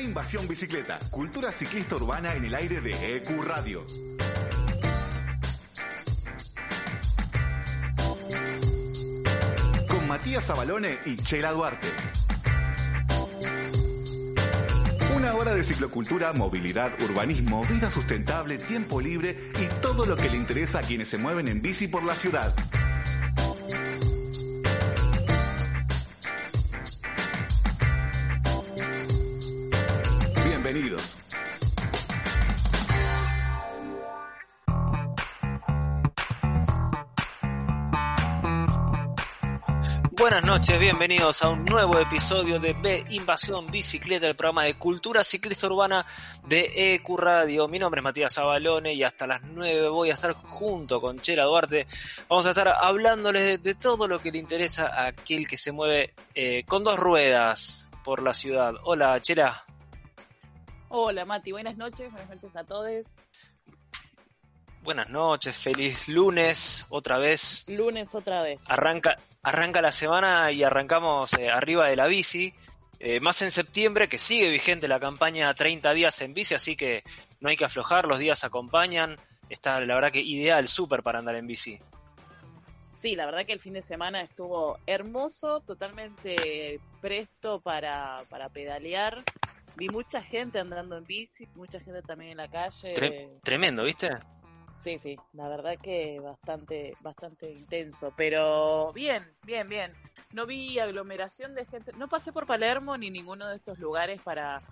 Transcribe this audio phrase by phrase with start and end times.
[0.00, 3.84] Invasión Bicicleta, cultura ciclista urbana en el aire de EQ Radio.
[9.88, 11.88] Con Matías Abalone y Chela Duarte.
[15.16, 20.36] Una hora de ciclocultura, movilidad, urbanismo, vida sustentable, tiempo libre y todo lo que le
[20.36, 22.54] interesa a quienes se mueven en bici por la ciudad.
[40.48, 45.66] Noches, bienvenidos a un nuevo episodio de B Invasión Bicicleta, el programa de cultura ciclista
[45.66, 46.06] urbana
[46.46, 47.68] de EQ Radio.
[47.68, 51.44] Mi nombre es Matías Abalone y hasta las 9 voy a estar junto con Chela
[51.44, 51.86] Duarte.
[52.30, 55.70] Vamos a estar hablándoles de, de todo lo que le interesa a aquel que se
[55.70, 58.72] mueve eh, con dos ruedas por la ciudad.
[58.84, 59.62] Hola, Chela.
[60.88, 63.06] Hola Mati, buenas noches, buenas noches a todos.
[64.82, 67.66] Buenas noches, feliz lunes otra vez.
[67.68, 68.62] Lunes otra vez.
[68.68, 72.52] Arranca, arranca la semana y arrancamos eh, arriba de la bici.
[73.00, 77.04] Eh, más en septiembre, que sigue vigente la campaña 30 días en bici, así que
[77.40, 79.16] no hay que aflojar, los días acompañan.
[79.48, 81.78] Está la verdad que ideal, súper para andar en bici.
[82.92, 89.22] Sí, la verdad que el fin de semana estuvo hermoso, totalmente presto para, para pedalear.
[89.76, 92.92] Vi mucha gente andando en bici, mucha gente también en la calle.
[92.96, 94.10] Tre- tremendo, ¿viste?
[94.80, 99.92] Sí, sí, la verdad que bastante, bastante intenso, pero bien, bien, bien.
[100.32, 104.62] No vi aglomeración de gente, no pasé por Palermo ni ninguno de estos lugares para,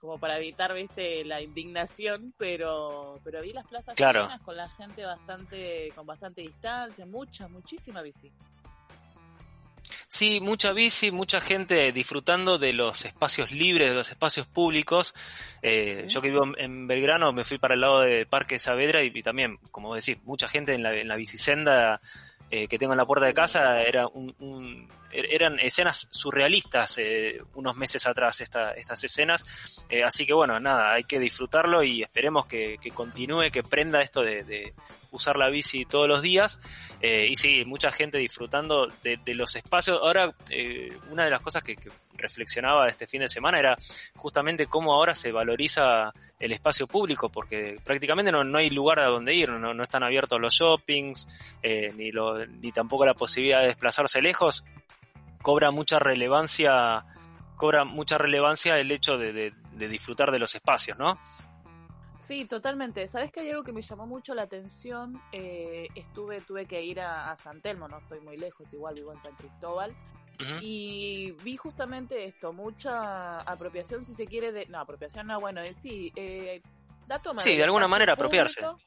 [0.00, 4.28] como para evitar, viste, la indignación, pero, pero vi las plazas Claro.
[4.44, 8.32] con la gente bastante, con bastante distancia, mucha, muchísima bici.
[10.12, 15.14] Sí, mucha bici, mucha gente disfrutando de los espacios libres, de los espacios públicos.
[15.62, 19.12] Eh, Yo que vivo en- Belgrano me fui para el lado de Parque Saavedra y,
[19.14, 22.00] y también, como decís, mucha gente en la, en la bicisenda
[22.50, 23.82] eh, que tengo en la puerta de casa.
[23.82, 29.44] Era un, un- er- eran escenas surrealistas eh, unos meses atrás esta- estas escenas.
[29.88, 34.22] Eh, así que bueno, nada, hay que disfrutarlo y esperemos que, continúe, que prenda esto
[34.22, 34.74] de, de
[35.10, 36.60] usar la bici todos los días.
[37.00, 39.98] Eh, y sí, mucha gente disfrutando de, los espacios.
[40.02, 40.34] Ahora,
[41.10, 43.76] una de las cosas que, que reflexionaba este fin de semana era
[44.16, 49.06] justamente cómo ahora se valoriza el espacio público, porque prácticamente no, no hay lugar a
[49.06, 51.26] donde ir, no, no están abiertos los shoppings,
[51.62, 54.64] eh, ni, lo- ni tampoco la posibilidad de desplazarse lejos.
[55.42, 57.04] Cobra mucha relevancia,
[57.56, 61.18] cobra mucha relevancia el hecho de, disfrutar de los espacios, ¿no?
[62.18, 63.08] Sí, totalmente.
[63.08, 65.18] ¿Sabes que hay algo que me llamó mucho la atención?
[65.32, 69.20] Eh, estuve, tuve que ir a San Telmo, no estoy muy lejos, igual vivo en
[69.20, 69.96] San Cristóbal.
[70.60, 74.66] Y vi justamente esto, mucha apropiación, si se quiere, de...
[74.66, 76.62] No, apropiación no, bueno, eh, sí, eh,
[77.08, 78.60] la toma Sí, de alguna manera apropiarse.
[78.60, 78.78] público.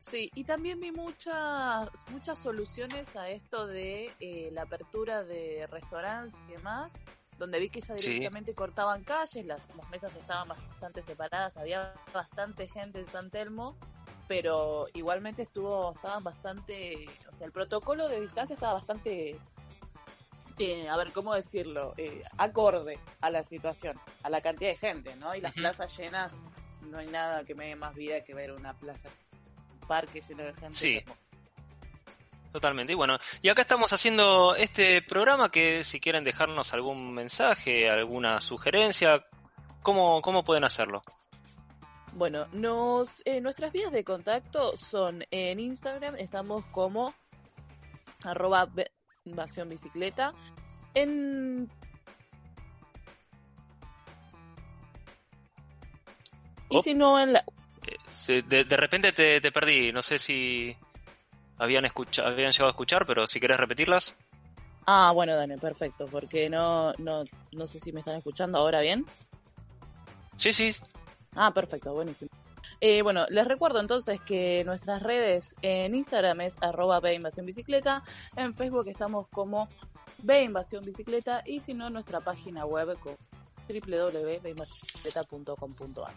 [0.00, 6.40] Sí, y también vi muchas muchas soluciones a esto de eh, la apertura de restaurantes
[6.48, 7.00] y demás,
[7.36, 8.10] donde vi que ya Sí.
[8.10, 13.76] directamente cortaban calles, las, las mesas estaban bastante separadas, había bastante gente en San Telmo,
[14.28, 19.38] pero igualmente estuvo, estaban bastante, o sea, el protocolo de distancia estaba bastante,
[20.58, 21.94] eh, a ver, ¿cómo decirlo?
[21.96, 25.34] Eh, acorde a la situación, a la cantidad de gente, ¿no?
[25.34, 26.36] Y las plazas llenas,
[26.82, 29.08] no hay nada que me dé más vida que ver una plaza,
[29.80, 30.72] un parque lleno de gente.
[30.72, 31.04] Sí.
[32.52, 32.92] Totalmente.
[32.92, 38.40] Y bueno, y acá estamos haciendo este programa que si quieren dejarnos algún mensaje, alguna
[38.40, 39.26] sugerencia,
[39.82, 41.02] ¿cómo, cómo pueden hacerlo?
[42.14, 47.14] Bueno, nos, eh, nuestras vías de contacto son en Instagram, estamos como
[48.24, 48.68] arroba
[49.28, 50.32] invasión bicicleta.
[50.94, 51.68] En
[56.70, 56.82] y Oh.
[56.82, 57.44] si no en la
[57.86, 60.76] Eh, de, de repente te, te perdí, no sé si
[61.56, 64.16] habían, escucha, habían llegado a escuchar, pero si querés repetirlas.
[64.86, 69.04] Ah, bueno, Dani, perfecto, porque no no no sé si me están escuchando ahora bien.
[70.36, 70.74] Sí, sí,
[71.34, 72.30] Ah, perfecto, buenísimo.
[72.80, 78.04] Eh, bueno, les recuerdo entonces que nuestras redes en Instagram es arroba Invasión Bicicleta,
[78.36, 79.68] en Facebook estamos como
[80.18, 83.16] B Invasión Bicicleta y si no nuestra página web con
[83.68, 86.14] www.bicicleta.com.ar.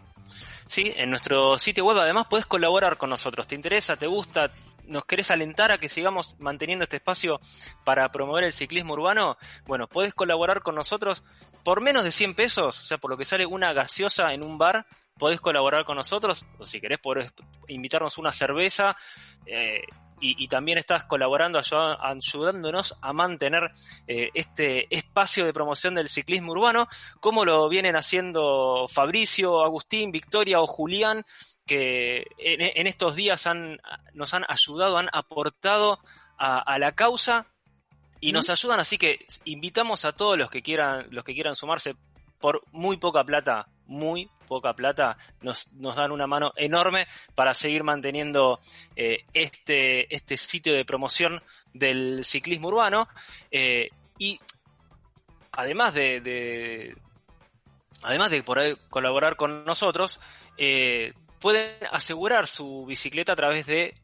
[0.66, 3.46] Sí, en nuestro sitio web además puedes colaborar con nosotros.
[3.46, 3.96] ¿Te interesa?
[3.96, 4.50] ¿Te gusta?
[4.86, 7.40] ¿Nos querés alentar a que sigamos manteniendo este espacio
[7.84, 9.36] para promover el ciclismo urbano?
[9.66, 11.22] Bueno, puedes colaborar con nosotros
[11.62, 14.58] por menos de 100 pesos, o sea, por lo que sale una gaseosa en un
[14.58, 14.86] bar,
[15.22, 17.32] podés colaborar con nosotros, o si querés podés
[17.68, 18.96] invitarnos una cerveza.
[19.46, 19.82] eh,
[20.24, 23.72] y, también estás colaborando, ayudándonos a mantener
[24.06, 26.86] eh, este espacio de promoción del ciclismo urbano,
[27.20, 31.24] como lo vienen haciendo Fabricio, Agustín, Victoria o Julián,
[31.66, 33.80] que en, estos días han,
[34.14, 35.98] nos han ayudado, han aportado
[36.38, 37.48] a, la causa
[38.20, 41.96] y nos ayudan, así que invitamos a todos los que quieran, los que quieran sumarse
[42.38, 48.60] por muy poca plata, muy poca plata, nos, dan una mano enorme para seguir manteniendo
[48.96, 53.08] eh, este, este sitio de promoción del ciclismo urbano.
[53.50, 53.88] Eh,
[54.18, 54.38] y
[55.52, 56.94] además de,
[58.02, 58.60] además de por
[58.90, 60.20] colaborar con nosotros,
[60.58, 63.94] eh, pueden asegurar su bicicleta a través de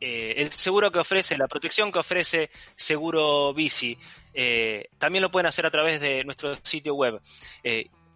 [0.00, 3.98] el seguro que ofrece, la protección que ofrece Seguro Bici.
[4.98, 7.20] también lo pueden hacer a través de nuestro sitio web.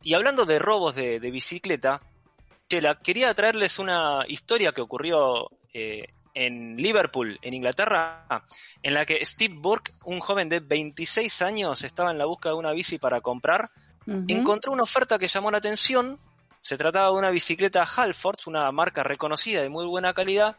[0.03, 2.01] Y hablando de robos de, bicicleta,
[2.69, 8.27] Chela, quería traerles una historia que ocurrió eh, en Liverpool, en Inglaterra,
[8.83, 12.59] en la que Steve Burke, un joven de 26 años, estaba en la búsqueda de
[12.59, 13.71] una bici para comprar,
[14.07, 16.19] encontró una oferta que llamó la atención.
[16.61, 20.57] Se trataba de una bicicleta Halfords, una marca reconocida de muy buena calidad,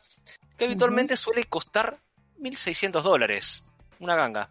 [0.58, 2.00] que habitualmente suele costar
[2.40, 3.64] 1.600 dólares.
[4.00, 4.50] Una ganga.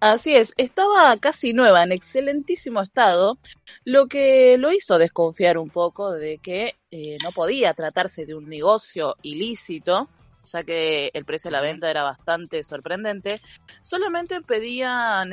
[0.00, 3.38] Así es, estaba casi nueva, en excelentísimo estado,
[3.84, 8.48] lo que lo hizo desconfiar un poco de que eh, no podía tratarse de un
[8.48, 10.08] negocio ilícito,
[10.44, 13.42] ya que el precio de la venta era bastante sorprendente.
[13.82, 15.32] Solamente pedían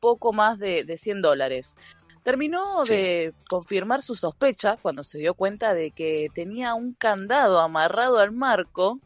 [0.00, 1.76] poco más de, de 100 dólares.
[2.22, 8.20] Terminó de confirmar su sospecha cuando se dio cuenta de que tenía un candado amarrado
[8.20, 9.00] al marco,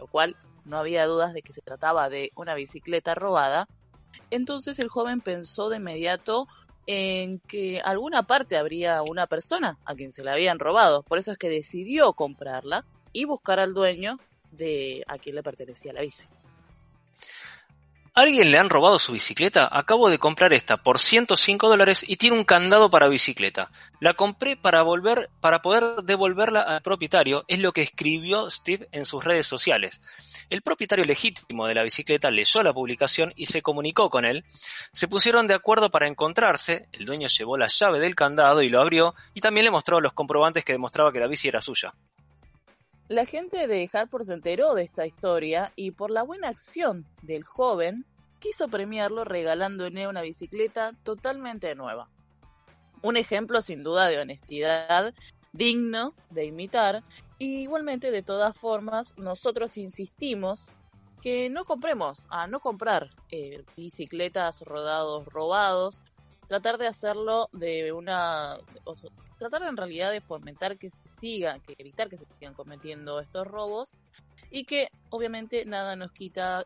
[0.00, 3.68] lo cual no había dudas de que se trataba de una bicicleta robada
[4.30, 6.46] entonces el joven pensó de inmediato
[6.86, 11.04] en que alguna parte habría una persona a quien se la habían robado.
[11.04, 14.18] Por eso es que decidió comprarla y buscar al dueño
[14.50, 16.26] de a quien le pertenecía la bici.
[18.20, 19.66] ¿Alguien le han robado su bicicleta?
[19.72, 23.70] Acabo de comprar esta por 105 dólares y tiene un candado para bicicleta.
[23.98, 29.06] La compré para volver, para poder devolverla al propietario, es lo que escribió Steve en
[29.06, 30.02] sus redes sociales.
[30.50, 34.44] El propietario legítimo de la bicicleta leyó la publicación y se comunicó con él.
[34.92, 38.82] Se pusieron de acuerdo para encontrarse, el dueño llevó la llave del candado y lo
[38.82, 41.94] abrió y también le mostró los comprobantes que demostraba que la bici era suya.
[43.10, 47.42] La gente de Hartford se enteró de esta historia y por la buena acción del
[47.42, 48.06] joven
[48.40, 52.08] quiso premiarlo regalándole una bicicleta totalmente nueva.
[53.02, 55.14] Un ejemplo sin duda de honestidad
[55.52, 57.04] digno de imitar.
[57.38, 60.68] Y igualmente de todas formas nosotros insistimos
[61.22, 66.02] que no compremos, a no comprar eh, bicicletas rodados robados,
[66.48, 68.58] tratar de hacerlo de una
[69.38, 73.46] tratar en realidad de fomentar que se siga, que evitar que se sigan cometiendo estos
[73.46, 73.92] robos.
[74.50, 76.64] Y que obviamente nada nos quita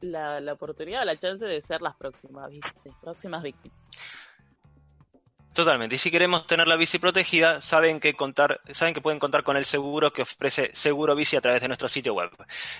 [0.00, 2.50] la, la oportunidad, la chance de ser las próximas,
[3.00, 3.78] próximas víctimas.
[5.56, 5.94] Totalmente.
[5.94, 9.56] Y si queremos tener la bici protegida, saben que contar, saben que pueden contar con
[9.56, 12.28] el seguro que ofrece Seguro Bici a través de nuestro sitio web.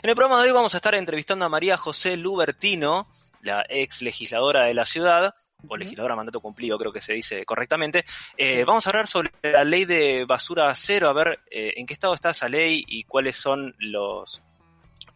[0.02, 3.08] En el programa de hoy vamos a estar entrevistando a María José Lubertino,
[3.40, 5.32] la ex legisladora de la ciudad,
[5.66, 8.04] o legisladora mandato cumplido, creo que se dice correctamente.
[8.36, 11.94] Eh, vamos a hablar sobre la ley de basura cero, a ver eh, en qué
[11.94, 14.42] estado está esa ley y cuáles son los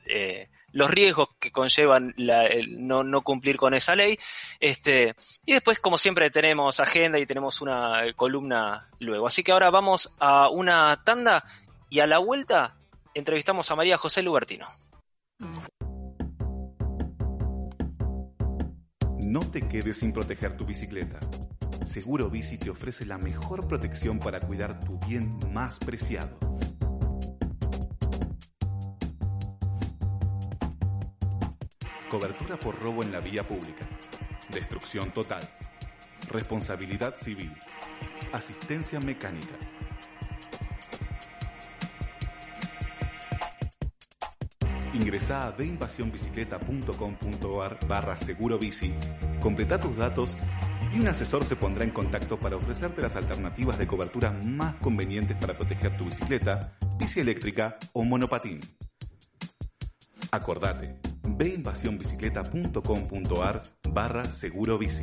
[0.06, 2.14] eh, los riesgos que conllevan
[2.68, 4.18] no, no, cumplir con esa ley.
[4.58, 9.26] Este, y después, como siempre, tenemos agenda y tenemos una columna luego.
[9.26, 11.44] Así que ahora vamos a una tanda
[11.88, 12.76] y a la vuelta
[13.14, 14.66] entrevistamos a María José Lubertino.
[19.26, 21.20] No te quedes sin proteger tu bicicleta.
[21.86, 26.36] Seguro Bici te ofrece la mejor protección para cuidar tu bien más preciado.
[32.10, 33.86] Cobertura por robo en la vía pública.
[34.52, 35.48] Destrucción total.
[36.28, 37.54] Responsabilidad civil.
[38.32, 39.54] Asistencia mecánica
[44.92, 48.92] Ingresa a deinvasionbicicleta.com.ar barra seguro bici,
[49.40, 50.36] completa tus datos
[50.92, 55.36] y un asesor se pondrá en contacto para ofrecerte las alternativas de cobertura más convenientes
[55.36, 58.58] para proteger tu bicicleta, bici eléctrica o monopatín.
[60.32, 60.96] Acordate,
[61.36, 65.02] veinvasionbicicleta.com.ar barra seguro bici.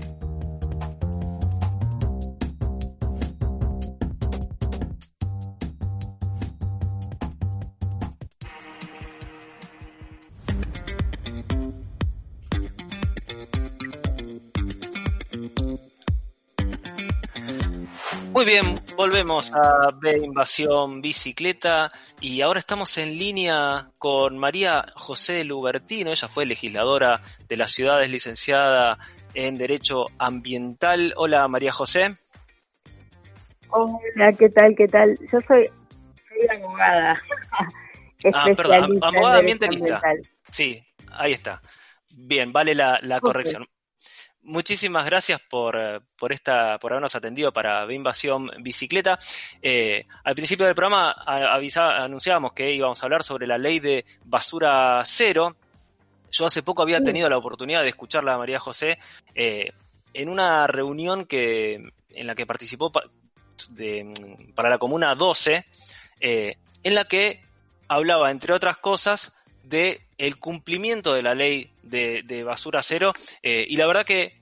[18.34, 25.44] Muy bien, volvemos a B Invasión Bicicleta y ahora estamos en línea con María José
[25.44, 26.10] Lubertino.
[26.10, 28.98] Ella fue legisladora de la ciudad, es licenciada
[29.36, 31.14] en Derecho Ambiental.
[31.16, 32.16] Hola María José.
[33.70, 34.76] Hola, ¿qué tal?
[34.76, 35.18] ¿Qué tal?
[35.32, 35.70] Yo soy,
[36.50, 37.22] abogada.
[38.34, 40.02] ah, perdón, abogada ambientalista.
[40.50, 41.62] Sí, ahí está.
[42.16, 43.68] Bien, vale la, corrección.
[44.48, 49.20] Muchísimas gracias por, eh, por, esta, por habernos atendido para Invasión Bicicleta.
[49.62, 55.02] Eh, al principio del programa anunciábamos que íbamos a hablar sobre la ley de basura
[55.04, 55.58] cero.
[56.32, 58.98] Yo hace poco había tenido la oportunidad de escucharla a María José
[59.36, 59.74] eh,
[60.14, 65.66] en una reunión que, en la que participó para la Comuna 12,
[66.22, 67.44] en la que
[67.90, 73.88] hablaba, entre otras cosas, de el cumplimiento de la ley de, basura cero y la
[73.88, 74.42] verdad que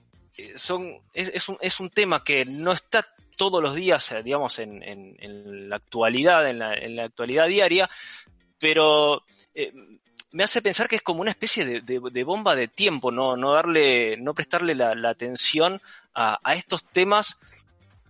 [0.55, 3.05] son, es, un, es un tema que no está
[3.35, 7.89] todos los días, eh, digamos, en, en, la actualidad, en la, en la, actualidad diaria,
[8.59, 9.73] pero eh,
[10.31, 13.51] me hace pensar que es como una especie de, de, bomba de tiempo, no, no
[13.51, 15.81] darle, no prestarle la, atención
[16.13, 17.37] a, a, estos temas,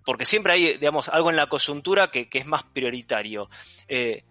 [0.04, 3.50] porque siempre hay, digamos, algo en la coyuntura que, que es más prioritario.
[3.88, 4.24] Eh,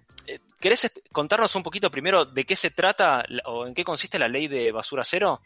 [0.60, 4.48] ¿Querés contarnos un poquito primero de qué se trata o en qué consiste la ley
[4.48, 5.40] de basura cero?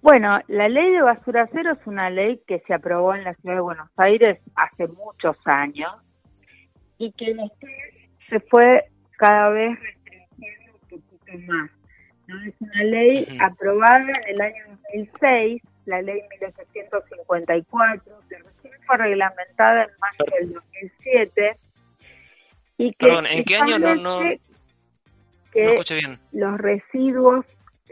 [0.00, 3.56] Bueno, la ley de basura cero es una ley que se aprobó en la ciudad
[3.56, 5.92] de Buenos Aires hace muchos años
[6.98, 7.72] y que después
[8.28, 8.84] se fue
[9.16, 11.70] cada vez restringiendo un poquito más.
[12.26, 12.42] ¿no?
[12.44, 14.64] Es una ley aprobada en el año
[14.94, 21.58] 2006, la ley 1854, que recién fue reglamentada en mayo del 2007.
[22.78, 26.18] Y que Perdón, ¿en qué año no, no, bien?
[26.32, 27.44] Los residuos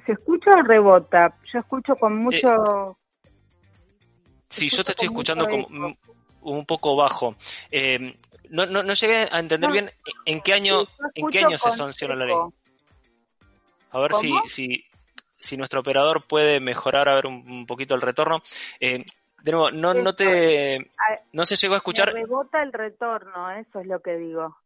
[0.06, 1.36] ¿Se escucha o rebota?
[1.52, 2.96] Yo escucho con eh, mucho...
[4.48, 5.96] sí, yo te estoy escuchando como
[6.42, 7.34] un poco bajo.
[7.72, 8.16] Eh,
[8.50, 9.90] no, no, no, llegué a entender bien
[10.24, 12.36] en qué año, en qué año se sancionó la ley.
[13.90, 14.84] A ver si, si,
[15.36, 18.40] si nuestro operador puede mejorar a ver un, poquito el retorno.
[18.78, 19.04] Eh,
[19.42, 20.92] de nuevo, no, no te,
[21.32, 22.12] no se llegó a escuchar.
[22.12, 24.56] rebota el retorno, eso es lo que digo.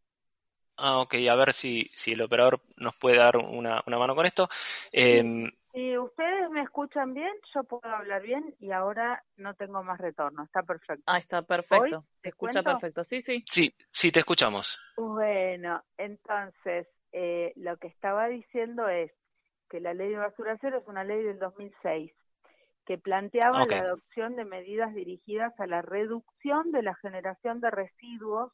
[0.83, 4.25] Ah, ok, a ver si, si el operador nos puede dar una, una mano con
[4.25, 4.49] esto.
[4.93, 5.23] Eh,
[5.73, 10.43] si ustedes me escuchan bien, yo puedo hablar bien y ahora no tengo más retorno.
[10.43, 11.05] Está perfecto.
[11.07, 12.05] Ah, está perfecto.
[12.23, 13.05] ¿Te, escucha perfecto?
[13.05, 13.45] Sí, sí.
[13.47, 14.81] Sí, sí, te escuchamos.
[14.97, 19.13] Bueno, entonces, eh, lo que estaba diciendo es
[19.69, 22.11] que la ley de basura cero es una ley del 2006
[22.87, 28.51] que planteaba la adopción de medidas dirigidas a la reducción de la generación de residuos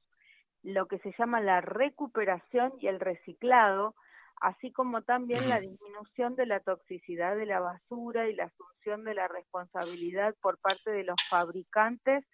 [0.67, 3.95] lo que se llama la recuperación y el reciclado,
[4.41, 9.15] así como también la disminución de la toxicidad de la basura y la asunción de
[9.15, 12.25] la responsabilidad por parte de los fabricantes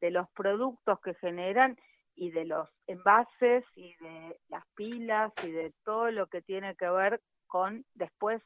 [0.00, 1.78] de los productos que generan
[2.16, 6.88] y de los envases y de las pilas y de todo lo que tiene que
[6.88, 8.42] ver con después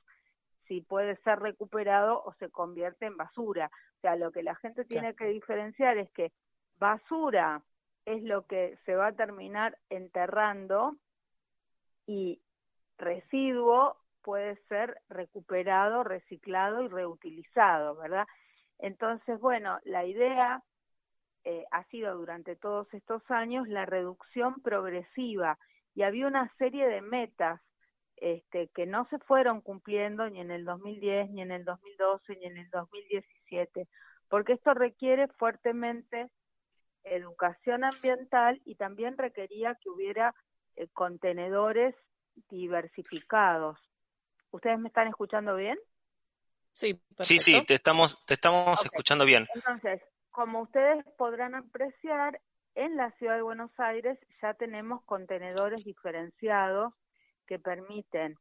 [0.67, 3.71] si puede ser recuperado o se convierte en basura.
[3.99, 6.33] O sea, lo que la gente tiene que diferenciar es que
[6.79, 7.63] basura
[8.07, 10.97] es lo que se va a terminar enterrando
[12.07, 12.41] y
[12.97, 18.27] residuo puede ser recuperado, reciclado y reutilizado, ¿verdad?
[18.79, 20.63] Entonces, bueno, la idea
[21.45, 25.59] eh, ha sido durante todos estos años la reducción progresiva
[25.95, 27.61] y había una serie de metas
[28.17, 32.47] este, que no se fueron cumpliendo ni en el 2010, ni en el 2012, ni
[32.47, 33.87] en el 2017,
[34.29, 36.31] porque esto requiere fuertemente
[37.07, 40.35] educación ambiental y también requería que hubiera
[40.77, 41.95] eh, contenedores
[42.51, 43.79] diversificados.
[44.51, 45.79] ¿Ustedes me están escuchando bien?
[46.73, 49.47] Sí, sí, sí, te estamos, te estamos escuchando bien.
[49.55, 52.39] Entonces, como ustedes podrán apreciar,
[52.77, 56.93] en la ciudad de Buenos Aires ya tenemos contenedores diferenciados
[57.47, 58.37] que permiten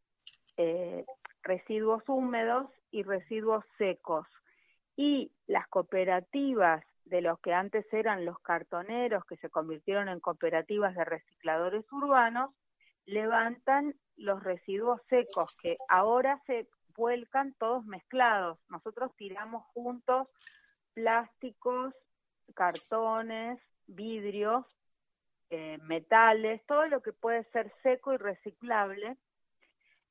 [0.58, 1.06] eh,
[1.42, 4.28] residuos húmedos y residuos secos.
[4.98, 10.96] Y las cooperativas de los que antes eran los cartoneros, que se convirtieron en cooperativas
[10.96, 12.52] de recicladores urbanos,
[13.06, 18.60] levantan los residuos secos que ahora se vuelcan todos mezclados.
[18.70, 20.28] Nosotros tiramos juntos
[20.94, 21.94] plásticos,
[22.56, 24.66] cartones, vidrios,
[25.52, 29.18] eh, metales, todo lo que puede ser seco y reciclable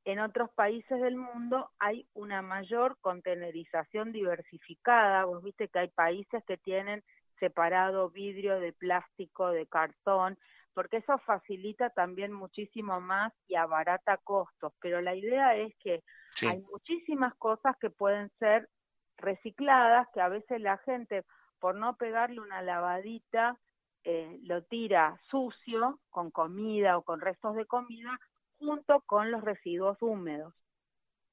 [0.04, 5.25] en otros países del mundo hay una mayor contenerización diversificada.
[5.25, 7.02] Vos viste que hay países que tienen
[7.40, 10.38] separado vidrio de plástico, de cartón,
[10.75, 14.73] porque eso facilita también muchísimo más y abarata costos.
[14.80, 16.02] Pero la idea es que
[16.46, 18.68] hay muchísimas cosas que pueden ser
[19.16, 21.25] recicladas, que a veces la gente,
[21.61, 23.58] por no pegarle una lavadita,
[24.02, 28.18] eh, lo tira sucio, con comida o con restos de comida,
[28.64, 30.54] junto con los residuos húmedos.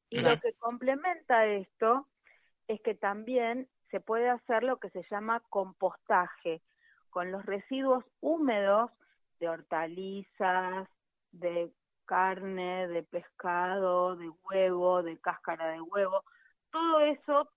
[0.09, 2.07] Y lo que complementa esto
[2.67, 6.61] es que también se puede hacer lo que se llama compostaje,
[7.09, 8.91] con los residuos húmedos
[9.39, 10.87] de hortalizas,
[11.31, 11.71] de
[12.05, 16.23] carne, de pescado, de huevo, de cáscara de huevo,
[16.69, 17.49] todo eso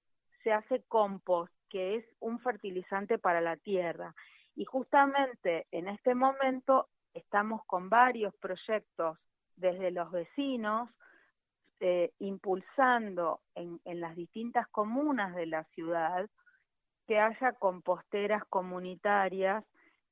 [0.43, 4.15] se hace compost, que es un fertilizante para la tierra.
[4.55, 9.19] Y justamente en este momento estamos con varios proyectos
[9.57, 10.91] desde los vecinos,
[11.81, 16.29] eh, impulsando en, en las distintas comunas de la ciudad
[17.07, 19.65] que haya composteras comunitarias,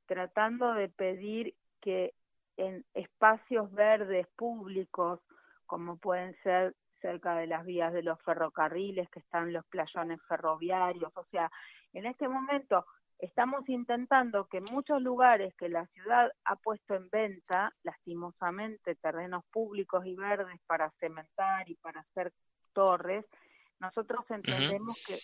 [0.06, 2.12] tratando de pedir que
[2.56, 5.20] en espacios verdes públicos,
[5.66, 11.12] como pueden ser cerca de las vías de los ferrocarriles, que están los playones ferroviarios,
[11.16, 11.50] o sea,
[11.92, 12.87] en este momento
[13.23, 20.05] estamos intentando que muchos lugares que la ciudad ha puesto en venta, lastimosamente, terrenos públicos
[20.05, 22.33] y verdes para cementar y para hacer
[22.73, 23.25] torres,
[23.79, 25.19] nosotros entendemos que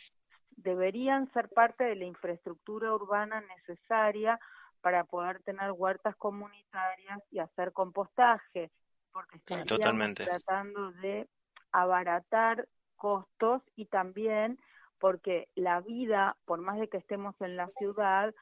[0.51, 4.39] deberían ser parte de la infraestructura urbana necesaria
[4.81, 8.71] para poder tener huertas comunitarias y hacer compostaje,
[9.13, 11.29] porque estamos tratando de
[11.73, 14.57] abaratar costos y también
[14.99, 18.35] porque la vida, por más de que estemos en la ciudad,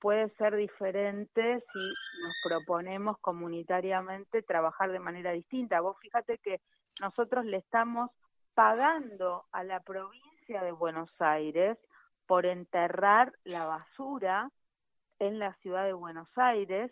[0.00, 1.92] puede ser diferente si
[2.22, 5.80] nos proponemos comunitariamente trabajar de manera distinta.
[5.80, 6.60] Vos fíjate que
[7.00, 8.10] nosotros le estamos
[8.54, 11.78] pagando a la provincia de Buenos Aires
[12.26, 14.50] por enterrar la basura
[15.18, 16.90] en la ciudad de Buenos Aires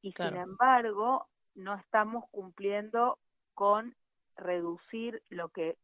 [0.00, 3.18] y sin embargo no estamos cumpliendo
[3.54, 3.96] con
[4.36, 5.76] reducir lo que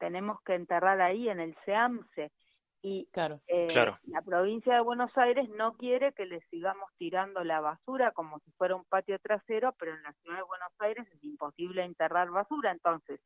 [0.00, 2.32] tenemos que enterrar ahí en el SEAMSE.
[2.82, 3.06] Y
[3.46, 3.68] eh,
[4.04, 8.50] la provincia de Buenos Aires no quiere que le sigamos tirando la basura como si
[8.52, 12.72] fuera un patio trasero, pero en la ciudad de Buenos Aires es imposible enterrar basura.
[12.72, 13.20] Entonces,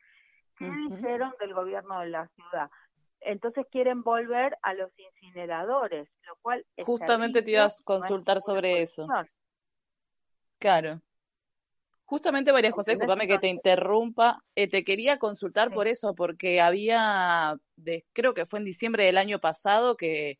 [0.59, 2.69] ¿qué dijeron del gobierno de la ciudad?
[3.21, 6.66] Entonces quieren volver a los incineradores, lo cual...
[6.84, 9.06] Justamente te ibas a consultar sobre eso.
[10.58, 11.00] Claro.
[12.06, 17.56] Justamente, María José, discúlpame que te interrumpa, eh, te quería consultar por eso, porque había,
[17.76, 20.38] de, creo que fue en diciembre del año pasado, que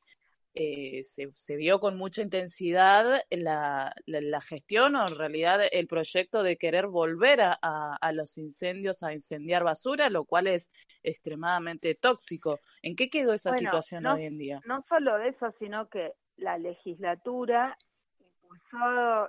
[0.57, 6.44] eh, se, se, vio con mucha intensidad la, la, gestión o en realidad el proyecto
[6.44, 10.70] de querer volver a, a, los incendios, a incendiar basura, lo cual es
[11.03, 12.61] extremadamente tóxico.
[12.83, 14.61] ¿En qué quedó esa situación hoy en día?
[14.64, 17.77] No solo eso, sino que la legislatura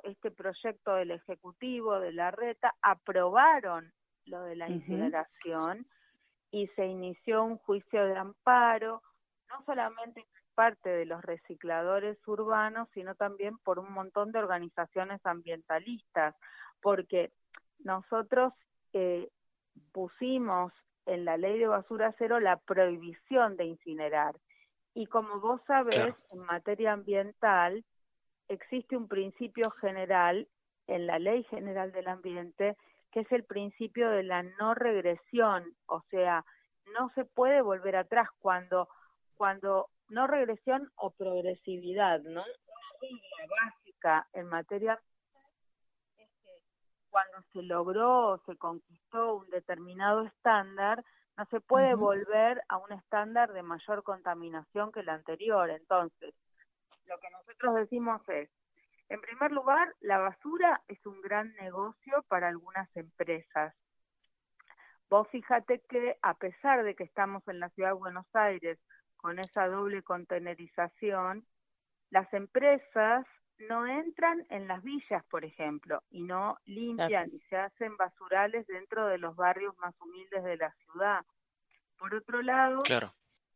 [0.03, 3.91] este proyecto del Ejecutivo, de la RETA, aprobaron
[4.25, 5.85] lo de la incineración
[6.51, 9.01] y se inició un juicio de amparo,
[9.49, 15.19] no solamente por parte de los recicladores urbanos, sino también por un montón de organizaciones
[15.25, 16.35] ambientalistas,
[16.81, 17.31] porque
[17.79, 18.53] nosotros
[18.93, 19.29] eh,
[19.91, 20.71] pusimos
[21.05, 24.35] en la ley de basura cero la prohibición de incinerar.
[24.93, 27.83] Y como vos sabés, en materia ambiental,
[28.47, 30.47] existe un principio general
[30.87, 32.77] en la Ley General del Ambiente
[33.11, 36.43] que es el principio de la no regresión, o sea,
[36.93, 38.89] no se puede volver atrás cuando
[39.35, 42.43] cuando no regresión o progresividad, ¿no?
[42.43, 45.01] Una regla básica en materia
[46.17, 46.51] es que
[47.09, 51.03] cuando se logró o se conquistó un determinado estándar,
[51.37, 55.69] no se puede volver a un estándar de mayor contaminación que el anterior.
[55.69, 56.33] Entonces,
[57.07, 58.49] lo que nosotros decimos es,
[59.09, 63.75] en primer lugar, la basura es un gran negocio para algunas empresas.
[65.09, 68.79] Vos fíjate que a pesar de que estamos en la ciudad de Buenos Aires
[69.17, 71.45] con esa doble contenerización,
[72.09, 73.25] las empresas
[73.57, 79.07] no entran en las villas, por ejemplo, y no limpian y se hacen basurales dentro
[79.07, 81.25] de los barrios más humildes de la ciudad.
[81.97, 82.83] Por otro lado,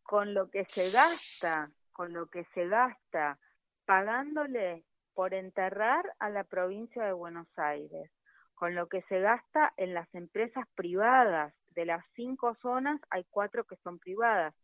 [0.03, 3.37] con lo que se gasta con lo que se gasta
[3.85, 8.09] pagándole por enterrar a la provincia de Buenos Aires,
[8.55, 11.53] con lo que se gasta en las empresas privadas.
[11.75, 14.55] De las cinco zonas hay cuatro que son privadas.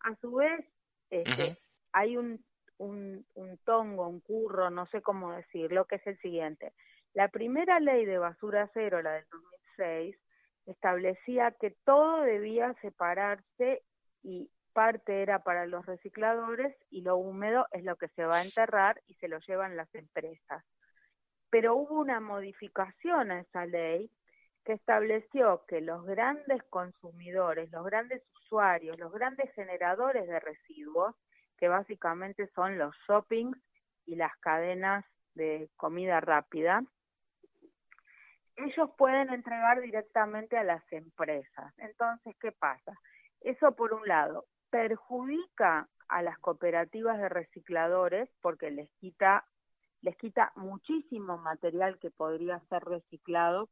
[0.00, 0.66] A su vez,
[1.08, 1.56] este,
[1.94, 2.44] hay un,
[2.76, 6.74] un, un tongo, un curro, no sé cómo decirlo, que es el siguiente.
[7.14, 9.24] La primera ley de basura cero, la del
[9.78, 10.14] 2006,
[10.66, 13.82] establecía que todo debía separarse
[14.22, 18.44] y parte era para los recicladores y lo húmedo es lo que se va a
[18.44, 20.64] enterrar y se lo llevan las empresas.
[21.50, 24.10] Pero hubo una modificación a esa ley
[24.64, 31.14] que estableció que los grandes consumidores, los grandes usuarios, los grandes generadores de residuos,
[31.58, 33.58] que básicamente son los shoppings
[34.06, 35.04] y las cadenas
[35.34, 36.82] de comida rápida,
[38.56, 41.72] ellos pueden entregar directamente a las empresas.
[41.78, 42.92] Entonces, ¿qué pasa?
[43.40, 49.44] Eso por un lado perjudica a las cooperativas de recicladores porque les quita
[50.00, 53.68] les quita muchísimo material que podría ser reciclado,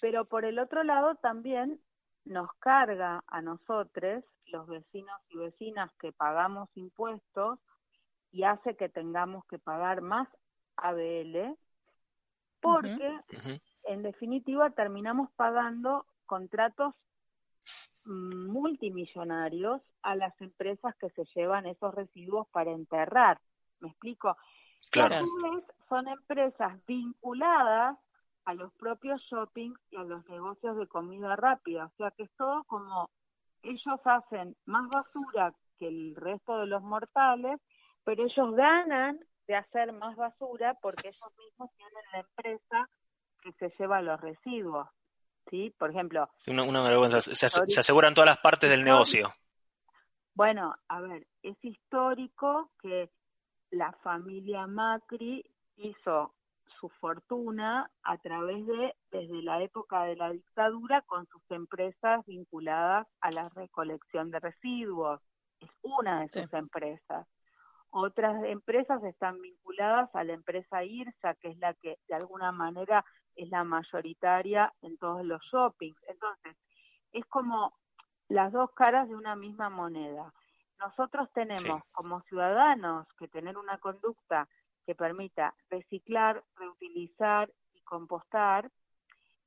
[0.00, 1.78] pero por el otro lado también
[2.24, 7.58] nos carga a nosotros, los vecinos y vecinas que pagamos impuestos,
[8.32, 10.26] y hace que tengamos que pagar más
[10.76, 11.54] ABL,
[12.62, 13.20] porque
[13.84, 16.94] en definitiva terminamos pagando contratos
[18.10, 23.40] multimillonarios a las empresas que se llevan esos residuos para enterrar.
[23.80, 24.36] ¿Me explico?
[24.90, 25.24] Claro.
[25.88, 27.98] son empresas vinculadas
[28.44, 31.86] a los propios shoppings y a los negocios de comida rápida.
[31.86, 33.08] O sea que es todo como
[33.62, 37.60] ellos hacen más basura que el resto de los mortales,
[38.04, 42.88] pero ellos ganan de hacer más basura porque ellos mismos tienen la empresa
[43.42, 44.88] que se lleva los residuos.
[45.50, 45.74] ¿Sí?
[45.76, 46.30] Por ejemplo.
[46.46, 47.20] Una, vergüenza.
[47.20, 49.30] Se, se, aseguran todas las partes del negocio.
[50.34, 53.10] Bueno, a ver, es histórico que
[53.70, 55.44] la familia Macri
[55.76, 56.34] hizo
[56.80, 63.06] su fortuna a través de, desde la época de la dictadura, con sus empresas vinculadas
[63.20, 65.20] a la recolección de residuos.
[65.60, 67.26] Es una de sus empresas.
[67.90, 73.04] Otras empresas están vinculadas a la empresa IRSA, que es la que de alguna manera
[73.36, 75.98] es la mayoritaria en todos los shoppings.
[76.08, 76.56] Entonces,
[77.12, 77.74] es como
[78.28, 80.32] las dos caras de una misma moneda.
[80.78, 84.48] Nosotros tenemos como ciudadanos que tener una conducta
[84.86, 88.70] que permita reciclar, reutilizar y compostar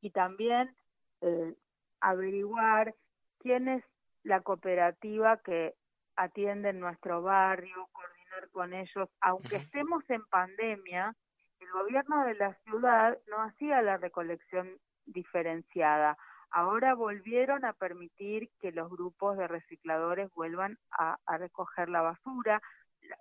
[0.02, 0.76] y también
[1.22, 1.56] eh,
[2.02, 2.94] averiguar
[3.40, 3.84] quién es
[4.24, 5.76] la cooperativa que
[6.16, 9.10] atiende en nuestro barrio, coordinar con ellos.
[9.22, 11.16] Aunque estemos en pandemia,
[11.64, 14.70] el gobierno de la ciudad no hacía la recolección
[15.06, 16.18] diferenciada.
[16.52, 22.62] Ahora volvieron a permitir que los grupos de recicladores vuelvan a, recoger la basura,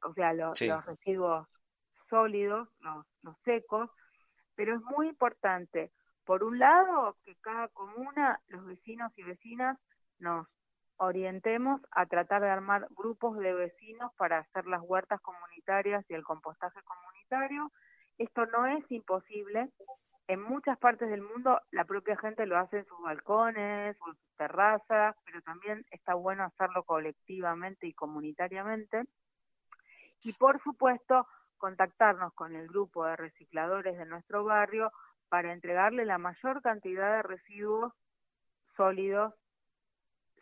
[0.02, 1.48] o sea, los, residuos
[2.10, 3.90] sólidos, los, secos,
[4.54, 5.90] pero es muy importante,
[6.24, 9.78] por un lado, que cada comuna, los vecinos y vecinas,
[10.18, 10.46] nos
[10.98, 16.22] orientemos a tratar de armar grupos de vecinos para hacer las huertas comunitarias y el
[16.22, 17.72] compostaje comunitario.
[18.18, 19.70] Esto no es imposible,
[20.28, 24.16] en muchas partes del mundo la propia gente lo hace en sus balcones o en
[24.16, 29.04] sus terrazas, pero también está bueno hacerlo colectivamente y comunitariamente.
[30.22, 31.26] Y por supuesto,
[31.58, 34.92] contactarnos con el grupo de recicladores de nuestro barrio
[35.28, 37.92] para entregarle la mayor cantidad de residuos
[38.76, 39.34] sólidos,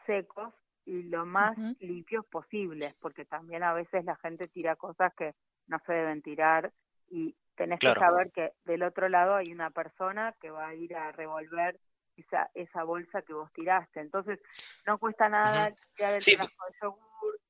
[0.06, 0.54] secos
[0.84, 5.34] y lo más limpios posibles, porque también a veces la gente tira cosas que
[5.66, 6.72] no se deben tirar
[7.10, 10.94] y tenés que saber que del otro lado hay una persona que va a ir
[10.96, 11.78] a revolver
[12.16, 14.00] esa, esa bolsa que vos tiraste.
[14.00, 14.38] Entonces,
[14.86, 16.48] no cuesta nada limpiar el de
[16.82, 17.40] yogur,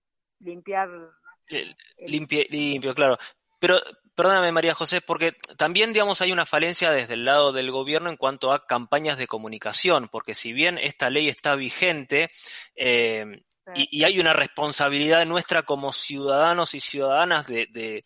[0.40, 0.88] limpiar...
[1.98, 3.18] limpio, limpio, claro.
[3.58, 3.78] Pero
[4.16, 8.16] perdóname María José, porque también, digamos, hay una falencia desde el lado del gobierno en
[8.16, 12.28] cuanto a campañas de comunicación, porque si bien esta ley está vigente,
[12.74, 13.42] eh,
[13.74, 18.04] y, hay una responsabilidad nuestra como ciudadanos y ciudadanas de,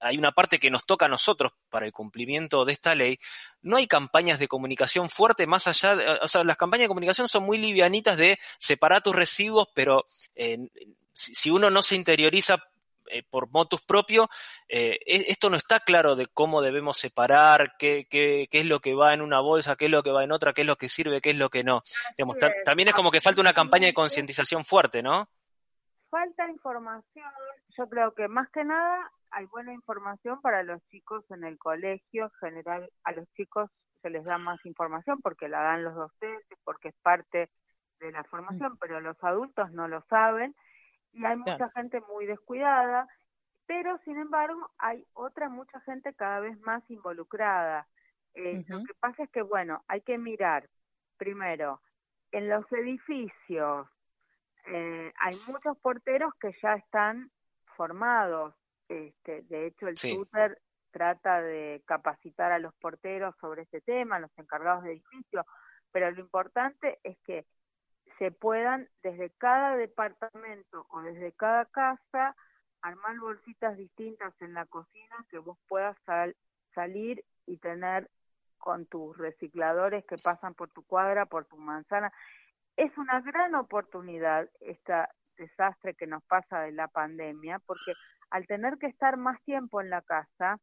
[0.00, 3.18] hay una parte que nos toca a nosotros para el cumplimiento de esta ley,
[3.62, 7.28] no hay campañas de comunicación fuerte más allá, de, o sea, las campañas de comunicación
[7.28, 10.58] son muy livianitas de separar tus residuos, pero eh,
[11.12, 12.62] si, uno no se interioriza
[13.08, 14.28] eh, por motus propio,
[14.68, 18.80] eh, e, esto no está claro de cómo debemos separar, qué, qué, qué, es lo
[18.80, 20.76] que va en una bolsa, qué es lo que va en otra, qué es lo
[20.76, 21.82] que sirve, qué es lo que no.
[22.64, 25.28] también es como que falta una campaña de concientización fuerte, ¿no?
[26.10, 27.30] Falta información,
[27.76, 32.24] yo creo que más que nada hay buena información para los chicos en el colegio,
[32.24, 33.70] en general a los chicos
[34.02, 37.50] se les da más información porque la dan los docentes, porque es parte
[37.98, 38.78] de la formación, mm.
[38.78, 40.54] pero los adultos no lo saben
[41.12, 43.08] y hay mucha gente muy descuidada,
[43.66, 47.88] pero sin embargo hay otra mucha gente cada vez más involucrada.
[48.34, 50.68] Eh, lo que pasa es que, bueno, hay que mirar
[51.16, 51.80] primero
[52.32, 53.88] en los edificios.
[54.66, 57.30] Eh, hay muchos porteros que ya están
[57.76, 58.54] formados.
[58.88, 64.30] Este, de hecho, el Twitter trata de capacitar a los porteros sobre este tema, los
[64.38, 65.44] encargados de edificio,
[65.92, 67.44] pero lo importante es que
[68.18, 72.34] se puedan desde cada departamento o desde cada casa
[72.80, 75.96] armar bolsitas distintas en la cocina que vos puedas
[76.74, 78.08] salir y tener
[78.58, 82.12] con tus recicladores que pasan por tu cuadra, por tu manzana.
[82.76, 84.92] Es una gran oportunidad este
[85.36, 87.92] desastre que nos pasa de la pandemia, porque
[88.30, 90.58] al tener que estar más tiempo en la casa,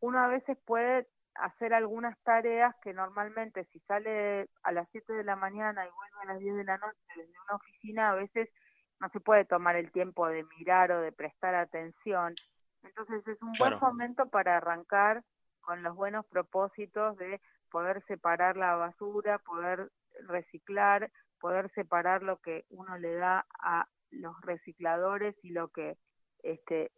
[0.00, 5.24] uno a veces puede hacer algunas tareas que normalmente si sale a las 7 de
[5.24, 8.48] la mañana y vuelve a las 10 de la noche desde una oficina, a veces
[9.00, 12.34] no se puede tomar el tiempo de mirar o de prestar atención.
[12.82, 15.22] Entonces es un buen momento para arrancar
[15.60, 19.90] con los buenos propósitos de poder separar la basura, poder
[20.28, 21.10] reciclar,
[21.44, 25.98] poder separar lo que uno le da a los recicladores y lo que
[26.42, 26.90] este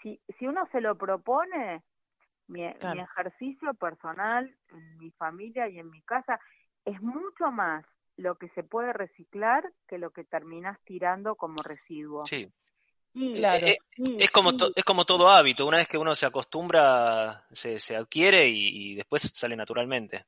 [0.00, 1.82] si si uno se lo propone
[2.48, 6.40] mi, ejercicio personal en mi familia y en mi casa
[6.86, 7.84] es mucho más
[8.16, 12.24] lo que se puede reciclar que lo que terminas tirando como residuo.
[12.24, 12.50] Sí.
[13.34, 13.66] claro.
[13.66, 13.76] Eh,
[14.18, 18.48] es, como es como todo hábito, una vez que uno se acostumbra, se, se adquiere
[18.48, 20.24] y, después sale naturalmente.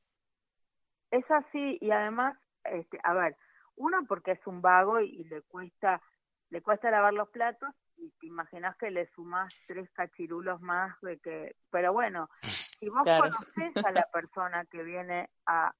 [1.11, 3.37] Es así, y además, este, a ver,
[3.77, 6.01] uno porque es un vago y, le cuesta
[6.51, 11.19] le cuesta lavar los platos y te imaginas que le sumas tres cachirulos más de
[11.19, 15.75] que pero bueno si vos conoces a la persona que viene a,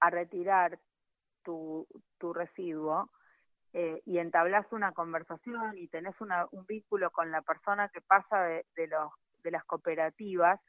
[0.00, 0.78] a retirar
[1.42, 1.86] tu,
[2.18, 3.10] tu residuo
[3.72, 8.42] eh, y entablas una conversación y tenés una, un vínculo con la persona que pasa
[8.42, 9.12] de, de, los,
[9.42, 10.60] de las cooperativas,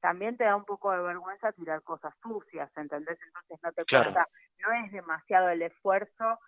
[0.00, 3.18] también te da un poco de vergüenza tirar cosas sucias, ¿entendés?
[3.26, 4.28] Entonces no te cuesta,
[4.64, 6.38] no es demasiado el esfuerzo.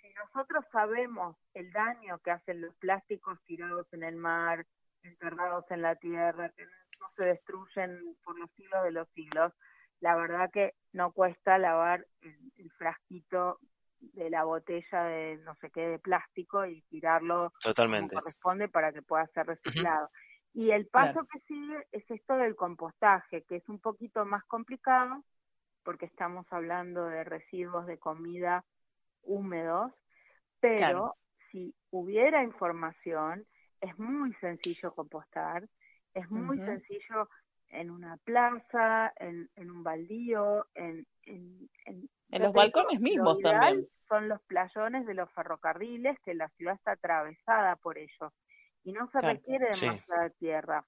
[0.00, 4.66] Si nosotros sabemos el daño que hacen los plásticos tirados en el mar,
[5.02, 6.64] enterrados en la tierra, que
[7.00, 9.52] no se destruyen por los siglos de los siglos,
[10.00, 13.58] la verdad que no cuesta lavar el, frasquito
[14.00, 18.14] de la botella de no sé qué de plástico y tirarlo Totalmente.
[18.14, 20.10] como corresponde para que pueda ser reciclado.
[20.54, 25.24] Y el paso que sigue es esto del compostaje, que es un poquito más complicado
[25.84, 28.64] porque estamos hablando de residuos de comida
[29.22, 29.92] húmedos,
[30.60, 31.16] pero
[31.50, 33.46] si hubiera información,
[33.80, 35.68] es muy sencillo compostar,
[36.14, 37.28] es muy sencillo
[37.68, 41.06] en una plaza, en, en un baldío, en...
[41.24, 43.86] En, en, los balcones mismos también.
[44.08, 48.32] Son los playones de los ferrocarriles, que la ciudad está atravesada por ellos
[48.84, 50.84] y no se requiere demasiada tierra.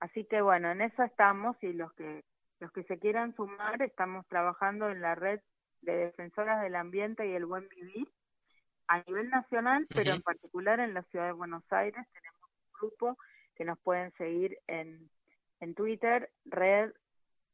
[0.00, 2.24] Así que bueno, en eso estamos y los que
[2.60, 5.40] los que se quieran sumar estamos trabajando en la red
[5.82, 8.08] de defensoras del ambiente y el buen vivir
[8.88, 13.18] a nivel nacional, pero en particular en la ciudad de Buenos Aires tenemos un grupo
[13.54, 15.10] que nos pueden seguir en,
[15.60, 16.92] en Twitter, red,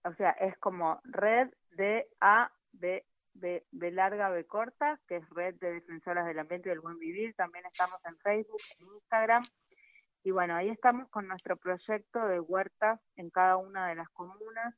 [0.04, 5.56] o sea, es como red de A B B, larga B corta, que es Red
[5.56, 7.34] de Defensoras del Ambiente y del Buen Vivir.
[7.34, 9.42] También estamos en Facebook, en Instagram.
[10.22, 14.74] Y bueno, ahí estamos con nuestro proyecto de huertas en cada una de las comunas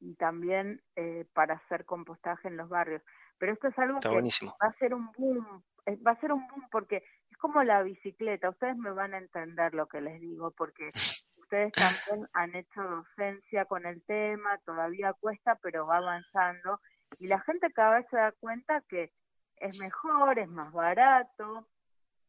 [0.00, 3.02] y, también eh, para hacer compostaje en los barrios.
[3.38, 5.62] Pero esto es algo que va a ser un boom,
[6.06, 8.50] va a ser un boom porque es como la bicicleta.
[8.50, 10.88] Ustedes me van a entender lo que les digo porque
[11.38, 16.80] ustedes también han hecho docencia con el tema, todavía cuesta, pero va avanzando
[17.18, 19.12] y la gente cada vez se da cuenta que
[19.56, 21.66] es mejor, es más barato,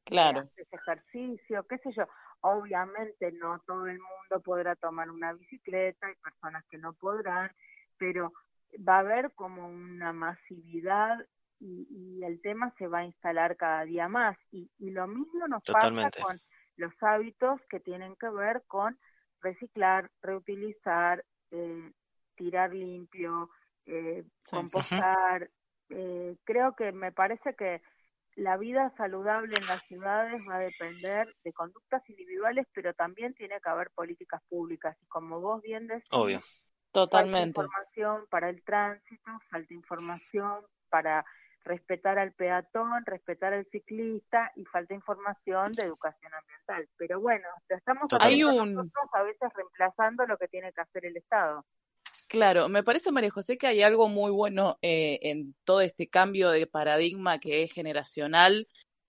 [0.05, 0.41] claro.
[0.41, 2.07] haces ejercicio, qué sé yo.
[2.41, 7.51] Obviamente no todo el mundo podrá tomar una bicicleta, hay personas que no podrán,
[7.97, 8.33] pero
[8.87, 11.25] va a haber como una masividad
[11.59, 14.37] y, y el tema se va a instalar cada día más.
[14.51, 15.89] Y, y lo mismo nos pasa
[16.21, 16.39] con
[16.77, 18.97] los hábitos que tienen que ver con
[19.41, 21.91] reciclar, reutilizar, eh,
[22.35, 23.49] tirar limpio,
[23.85, 25.49] eh, compostar.
[25.89, 27.81] Eh, creo que me parece que
[28.39, 33.59] la vida saludable en las ciudades va a depender de conductas individuales, pero también tiene
[33.59, 34.97] que haber políticas públicas.
[35.01, 36.39] Y como vos bien decís, Obvio.
[36.91, 37.53] Totalmente.
[37.53, 41.25] falta información para el tránsito, falta información para
[41.65, 46.89] respetar al peatón, respetar al ciclista y falta información de educación ambiental.
[46.97, 48.73] Pero bueno, estamos Hay un...
[48.73, 51.65] nosotros a veces reemplazando lo que tiene que hacer el Estado.
[52.29, 56.51] Claro, me parece, María José, que hay algo muy bueno eh, en todo este cambio
[56.51, 58.67] de paradigma que es generacional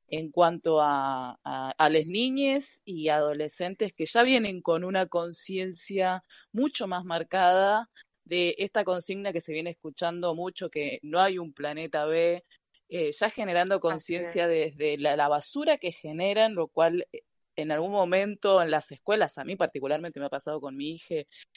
[0.08, 6.86] en cuanto a, a, las niñas y adolescentes que ya vienen con una conciencia mucho
[6.86, 7.90] más marcada
[8.24, 12.42] de esta consigna que se viene escuchando mucho, que no hay un planeta B,
[12.88, 17.20] eh, ya generando conciencia desde la, la, basura que generan, lo cual eh,
[17.60, 21.16] en algún momento en las escuelas, a mí particularmente me ha pasado con mi hija,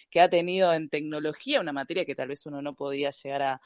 [0.09, 3.59] que ha tenido en tecnología una materia que tal vez uno no podía llegar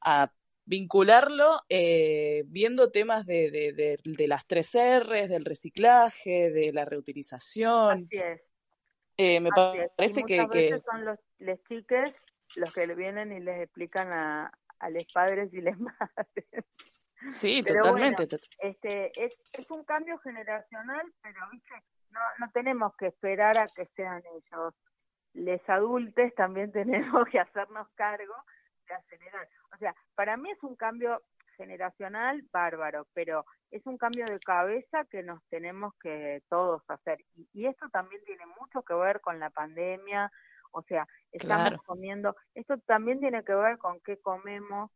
[0.00, 0.32] a,
[0.66, 8.06] vincularlo, eh, viendo temas de, de, de, las tres R's, del reciclaje, de la reutilización.
[8.06, 8.40] Así es.
[9.18, 10.80] Eh, me parece que, que...
[10.90, 12.14] son los, los chiques
[12.56, 16.64] los que le vienen y les explican a, a los padres y les madres.
[17.28, 18.28] Sí, totalmente.
[18.58, 21.74] este, es, es un cambio generacional, pero ¿viste?
[22.10, 24.74] No, no tenemos que esperar a que sean ellos.
[25.32, 28.34] les adultos también tenemos que hacernos cargo
[28.86, 29.48] de acelerar.
[29.74, 31.22] O sea, para mí es un cambio
[31.56, 37.24] generacional bárbaro, pero es un cambio de cabeza que nos tenemos que todos hacer.
[37.52, 40.30] Y, esto también tiene mucho que ver con la pandemia,
[40.72, 44.90] o sea, estamos comiendo, esto también tiene que ver con qué comemos,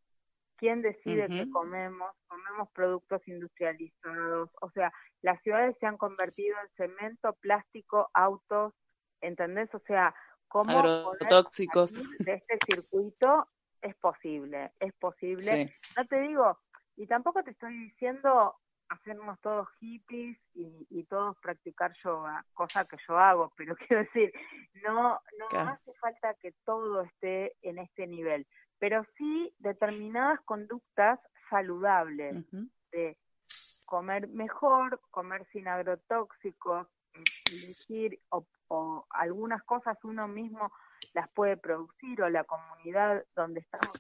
[0.59, 4.93] quién decide qué comemos, comemos productos industrializados, o sea,
[5.23, 8.75] las ciudades se han convertido en cemento, plástico, autos,
[9.21, 9.73] ¿entendés?
[9.75, 10.15] O sea,
[10.49, 12.19] cómo agrotóxicos.
[12.19, 13.49] de este circuito
[13.81, 15.75] es posible, es posible.
[15.97, 16.59] No te digo,
[16.97, 18.57] y tampoco te estoy diciendo
[18.89, 24.33] hacernos todos hippies y, todos practicar yoga, cosa que yo hago, pero quiero decir,
[24.83, 28.47] no, no hace falta que todo esté en este nivel,
[28.79, 31.19] pero sí determinadas conductas
[31.51, 32.45] saludables
[32.93, 33.17] de
[33.87, 36.87] comer mejor, comer sin agrotóxicos,
[37.51, 40.71] elegir o, o algunas cosas uno mismo
[41.15, 43.97] las puede producir o la comunidad donde estamos.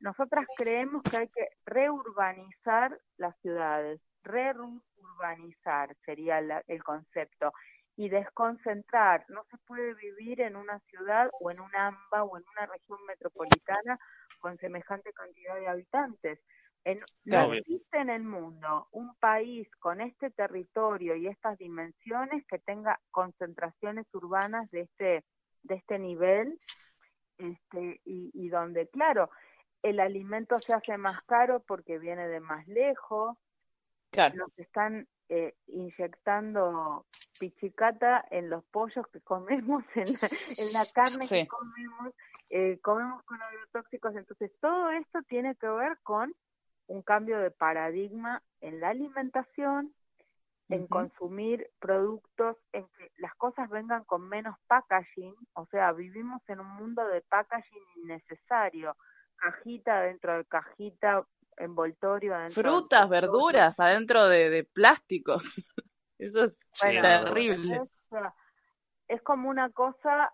[0.00, 7.52] nosotras creemos que hay que reurbanizar las ciudades, reurbanizar sería el concepto,
[7.96, 9.24] y desconcentrar.
[9.28, 12.98] No se puede vivir en una ciudad o en un AMBA o en una región
[13.06, 13.98] metropolitana
[14.38, 16.38] con semejante cantidad de habitantes.
[16.84, 22.60] En, no existe en el mundo un país con este territorio y estas dimensiones que
[22.60, 25.24] tenga concentraciones urbanas de este
[25.66, 26.60] de este nivel
[27.38, 29.30] este, y, donde, claro,
[29.82, 33.36] el alimento se hace más caro porque viene de más lejos,
[34.10, 34.36] claro.
[34.36, 37.06] nos están eh, inyectando
[37.38, 42.14] pichicata en los pollos que comemos, en la, carne que comemos,
[42.50, 46.32] eh, comemos con agrotóxicos, entonces todo esto tiene que ver con
[46.86, 49.92] un cambio de paradigma en la alimentación,
[50.68, 56.60] en consumir productos, en que las cosas vengan con menos packaging, o sea, vivimos en
[56.60, 58.96] un mundo de packaging innecesario,
[59.36, 61.24] cajita dentro de cajita,
[61.56, 62.62] envoltorio adentro.
[62.62, 65.42] Frutas, verduras adentro de, plásticos.
[66.18, 67.82] Eso es terrible.
[69.08, 70.32] Es, como una cosa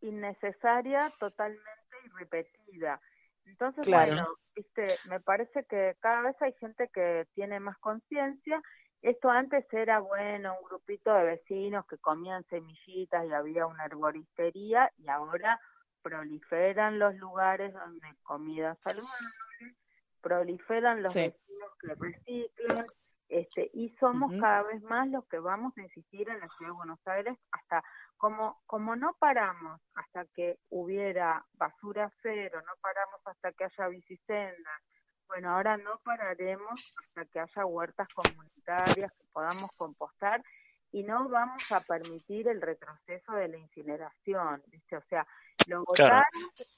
[0.00, 1.62] innecesaria, totalmente
[2.06, 3.00] irrepetida.
[3.44, 8.62] Entonces, bueno, viste, me parece que cada vez hay gente que tiene más conciencia
[9.02, 14.90] esto antes era, bueno, un grupito de vecinos que comían semillitas y había una arboristería
[14.96, 15.60] y ahora
[16.02, 19.76] proliferan los lugares donde comida saludable,
[20.20, 22.86] proliferan los vecinos que reciclan,
[23.28, 26.76] este, y somos cada vez más los que vamos a insistir en la ciudad de
[26.76, 27.84] Buenos Aires hasta
[28.16, 34.82] como como no paramos hasta que hubiera basura cero, no paramos hasta que haya bicisendas,
[35.28, 40.42] bueno, ahora no pararemos hasta que haya huertas comunitarias, que podamos compostar
[40.90, 44.96] y no vamos a permitir el retroceso de la incineración, ¿viste?
[44.96, 45.26] O sea,
[45.68, 46.24] lo votaron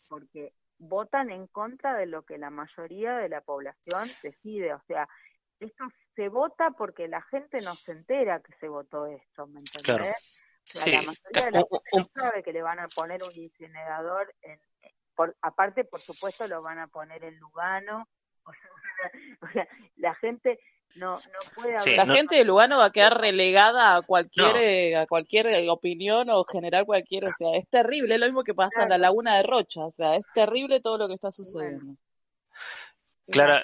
[0.08, 5.08] porque votan en contra de lo que la mayoría de la población decide, o sea,
[5.60, 10.44] esto se vota porque la gente no se entera que se votó esto, ¿me entendés?
[10.74, 14.60] La mayoría de la gente no sabe que le van a poner un incinerador en,
[15.14, 18.08] por, aparte, por supuesto, lo van a poner en Lugano,
[19.42, 20.58] o sea, la gente
[20.96, 21.20] no, no
[21.54, 25.70] puede La gente de Lugano va a quedar relegada a cualquier eh, a cualquier eh,
[25.70, 28.98] opinión o generar cualquier, o sea, es terrible, es lo mismo que pasa en la
[28.98, 31.94] laguna de Rocha, o sea, es terrible todo lo que está sucediendo.
[33.30, 33.62] Clara,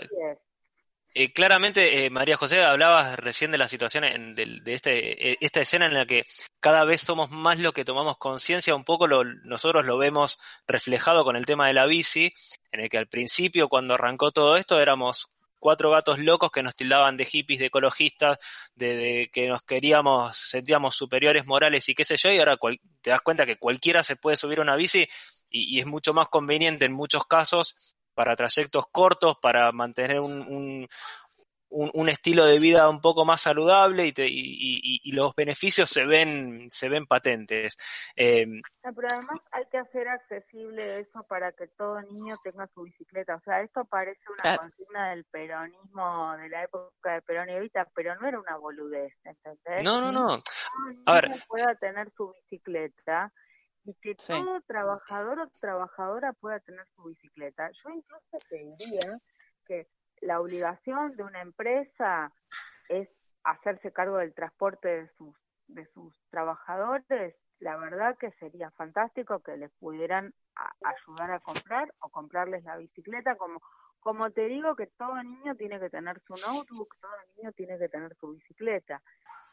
[1.19, 5.87] eh, claramente, eh, María José, hablabas recién de la situación de, este, eh, esta escena
[5.87, 6.25] en la que
[6.61, 11.25] cada vez somos más los que tomamos conciencia, un poco lo, nosotros lo vemos reflejado
[11.25, 12.31] con el tema de la bici,
[12.71, 16.75] en el que al principio, cuando arrancó todo esto, éramos cuatro gatos locos que nos
[16.75, 18.39] tildaban de hippies, de ecologistas,
[18.75, 22.57] de, que nos queríamos, sentíamos superiores morales y qué sé yo, y ahora
[23.01, 25.09] te das cuenta que cualquiera se puede subir a una bici
[25.51, 30.41] y, y es mucho más conveniente en muchos casos para trayectos cortos, para mantener un,
[30.41, 30.89] un,
[32.09, 37.07] estilo de vida un poco más saludable y, y, los beneficios se ven, se ven
[37.07, 37.77] patentes.
[38.15, 38.47] Eh,
[38.83, 43.37] pero además hay que hacer accesible eso para que todo niño tenga su bicicleta.
[43.37, 47.87] O sea, esto parece una consigna del peronismo, de la época de Perón y Evita,
[47.95, 49.83] pero no era una boludez, ¿entendés?
[49.83, 50.43] No, no, no.
[51.07, 51.31] A ver.
[51.49, 53.33] pueda tener su bicicleta
[53.85, 57.71] y que todo trabajador o trabajadora pueda tener su bicicleta.
[57.83, 59.19] Yo incluso te diría
[59.67, 59.87] que
[60.21, 62.33] la obligación de una empresa
[62.89, 63.09] es
[63.45, 65.35] hacerse cargo del transporte de sus
[65.69, 70.33] de sus trabajadores, la verdad que sería fantástico que les pudieran
[70.85, 73.61] ayudar a comprar o comprarles la bicicleta como
[74.01, 77.89] como te digo que todo niño tiene que tener su notebook, todo niño tiene que
[77.89, 79.03] tener su bicicleta.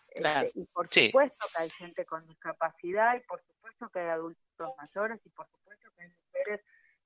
[0.10, 4.70] Este, y por supuesto que hay gente con discapacidad y por supuesto que hay adultos
[4.78, 6.62] mayores y por supuesto que hay mujeres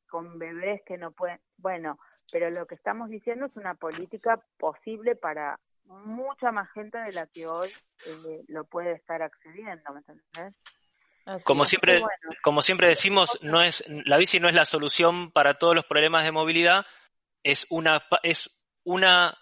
[0.09, 1.97] con bebés que no pueden, bueno,
[2.31, 7.27] pero lo que estamos diciendo es una política posible para mucha más gente de la
[7.27, 7.69] que hoy
[8.05, 10.53] eh, lo puede estar accediendo, ¿me entendés?
[11.43, 12.01] como siempre,
[12.41, 16.23] como siempre decimos, no es la bici no es la solución para todos los problemas
[16.23, 16.85] de movilidad,
[17.43, 19.37] es una es una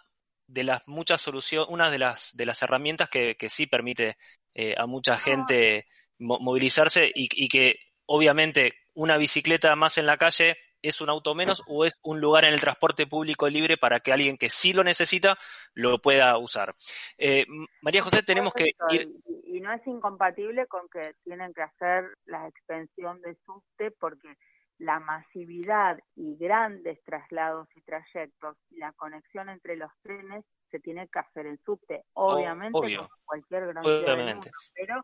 [0.47, 4.17] de las muchas soluciones, una de las de las herramientas que, que sí permite
[4.55, 10.57] eh, a mucha gente movilizarse y, y que obviamente una bicicleta más en la calle
[10.87, 14.13] es un auto menos o es un lugar en el transporte público libre para que
[14.13, 15.37] alguien que sí lo necesita
[15.73, 16.75] lo pueda usar.
[17.17, 17.45] Eh,
[17.81, 19.09] María José, tenemos que ir...
[19.47, 24.35] Y, no es incompatible con que tienen que hacer la extensión de subte porque
[24.77, 31.07] la masividad y grandes traslados y trayectos y la conexión entre los trenes se tiene
[31.07, 34.41] que hacer en subte, obviamente, como cualquier gran ciudad
[34.73, 35.03] pero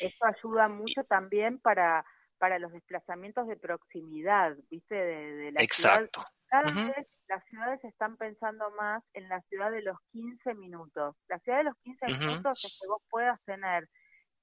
[0.00, 2.04] eso ayuda mucho también para
[2.38, 4.94] para los desplazamientos de proximidad, ¿viste?
[4.94, 6.24] De, la Exacto.
[6.48, 11.16] Cada vez las ciudades están pensando más en la ciudad de los 15 minutos.
[11.28, 13.88] La ciudad de los 15 minutos es que vos puedas tener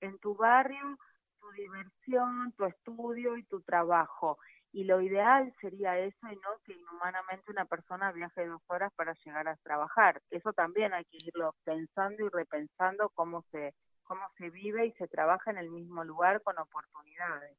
[0.02, 0.98] en tu barrio
[1.40, 4.38] tu diversión, tu estudio y tu trabajo.
[4.72, 9.14] Y lo ideal sería eso y no que inhumanamente una persona viaje dos horas para
[9.24, 10.22] llegar a trabajar.
[10.32, 13.74] Eso también hay que irlo pensando y repensando cómo se
[14.04, 17.58] cómo se vive y se trabaja en el mismo lugar con oportunidades.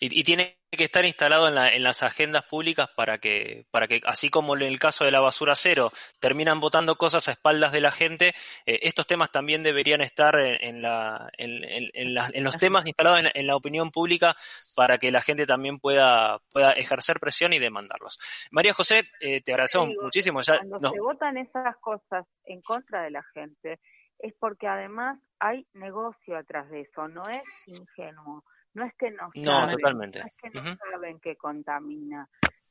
[0.00, 4.00] y, tiene que estar instalado en, la, en, las agendas públicas para que, para que,
[4.04, 7.82] así como en el caso de la basura cero, terminan votando cosas a espaldas de
[7.82, 8.28] la gente,
[8.64, 13.90] eh, estos temas también deberían estar en, la, en, los temas instalados en, la opinión
[13.90, 14.34] pública
[14.74, 18.18] para que la gente también pueda, pueda ejercer presión y demandarlos.
[18.50, 20.40] María José, eh, te agradecemos muchísimo.
[20.40, 23.78] Ya, cuando se votan esas cosas en contra de la gente,
[24.22, 29.28] es porque además hay negocio atrás de eso, no es ingenuo, no es que no,
[29.34, 30.20] saben, totalmente.
[30.20, 32.28] no es que no saben que contamina.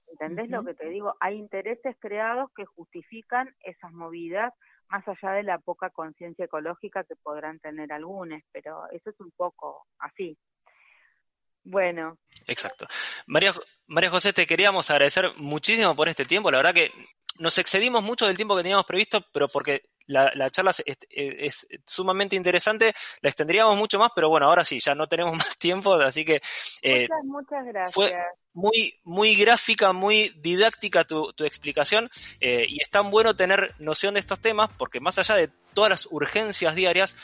[0.08, 1.16] ¿Entendés lo que te digo?
[1.20, 4.54] Hay intereses creados que justifican esas movidas
[4.90, 9.32] más allá de la poca conciencia ecológica que podrán tener algunos, pero eso es un
[9.32, 10.38] poco así.
[11.64, 12.18] Bueno.
[12.48, 12.88] Exacto.
[13.28, 13.54] María,
[13.88, 16.52] María José, te queríamos agradecer muchísimo por este tiempo.
[16.52, 16.92] La verdad que
[17.40, 20.74] nos excedimos mucho del tiempo que teníamos previsto, pero porque la, charla
[21.10, 25.58] es, sumamente interesante, la extendríamos mucho más, pero bueno, ahora sí, ya no tenemos más
[25.58, 26.42] tiempo, así que...
[26.82, 27.94] Eh, muchas, gracias.
[27.94, 28.14] Fue
[28.54, 32.10] muy, muy gráfica, muy didáctica tu, tu explicación
[32.40, 35.90] eh, y es tan bueno tener noción de estos temas porque más allá de todas
[35.90, 37.16] las urgencias diarias,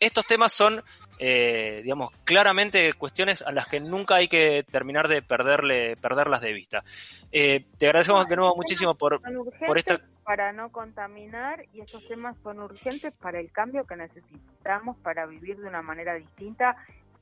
[0.00, 0.82] estos temas son,
[1.18, 6.52] eh, digamos, claramente cuestiones a las que nunca hay que terminar de perderle, perderlas de
[6.52, 6.84] vista.
[7.30, 9.20] te agradecemos de nuevo muchísimo por,
[9.66, 14.96] por esta para no contaminar y estos temas son urgentes para el cambio que necesitamos
[14.96, 16.76] para vivir de una manera distinta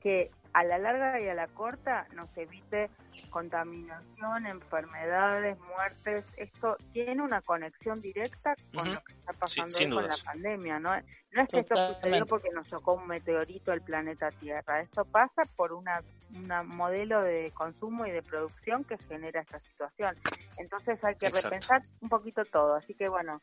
[0.05, 2.91] que a la larga y a la corta nos evite
[3.31, 6.23] contaminación, enfermedades, muertes.
[6.37, 10.77] Esto tiene una conexión directa con lo que está pasando con la pandemia.
[10.77, 10.91] ¿no?
[10.91, 14.81] no es que esto sucedió porque nos chocó un meteorito al planeta Tierra.
[14.81, 16.03] Esto pasa por una,
[16.35, 20.15] una modelo de consumo y de producción que genera esta situación.
[20.59, 22.75] Entonces hay que repensar un poquito todo.
[22.75, 23.41] Así que bueno,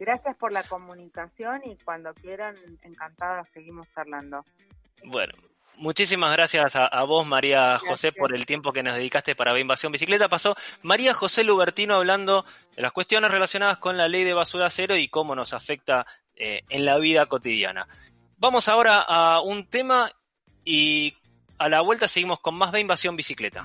[0.00, 4.44] gracias por la comunicación y cuando quieran, encantada, seguimos charlando.
[5.04, 5.32] Bueno,
[5.76, 10.28] Muchísimas gracias a, vos, María José, por el tiempo que nos dedicaste para Invasión Bicicleta.
[10.28, 12.44] Pasó María José Lubertino hablando
[12.76, 16.06] de las cuestiones relacionadas con la ley de basura cero y cómo nos afecta
[16.36, 17.88] eh, en la vida cotidiana.
[18.36, 20.10] Vamos ahora a un tema
[20.64, 21.14] y
[21.58, 23.64] a la vuelta seguimos con más de Invasión Bicicleta.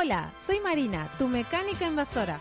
[0.00, 2.40] Hola, soy Marina, tu mecánica invasora.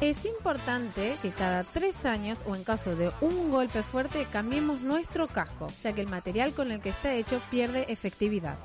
[0.00, 5.28] Es importante que cada tres años o en caso de un golpe fuerte cambiemos nuestro
[5.28, 8.56] casco, ya que el material con el que está hecho pierde efectividad.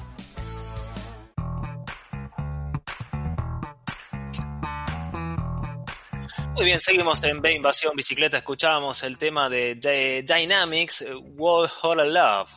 [6.55, 8.37] Muy bien, seguimos en B Invasión Bicicleta.
[8.37, 12.51] Escuchábamos el tema de, Dynamics, World All Love.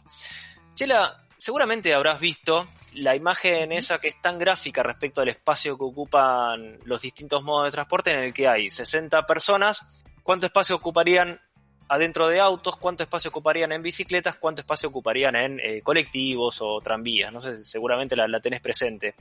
[0.75, 5.85] Chela, seguramente habrás visto la imagen esa que es tan gráfica respecto al espacio que
[5.85, 11.41] ocupan los distintos modos de transporte en el que hay 60 personas, ¿cuánto espacio ocuparían
[11.89, 12.77] adentro de autos?
[12.77, 14.37] ¿Cuánto espacio ocuparían en bicicletas?
[14.37, 17.33] ¿Cuánto espacio ocuparían en eh, colectivos o tranvías?
[17.33, 19.15] No sé, seguramente la, tenés presente.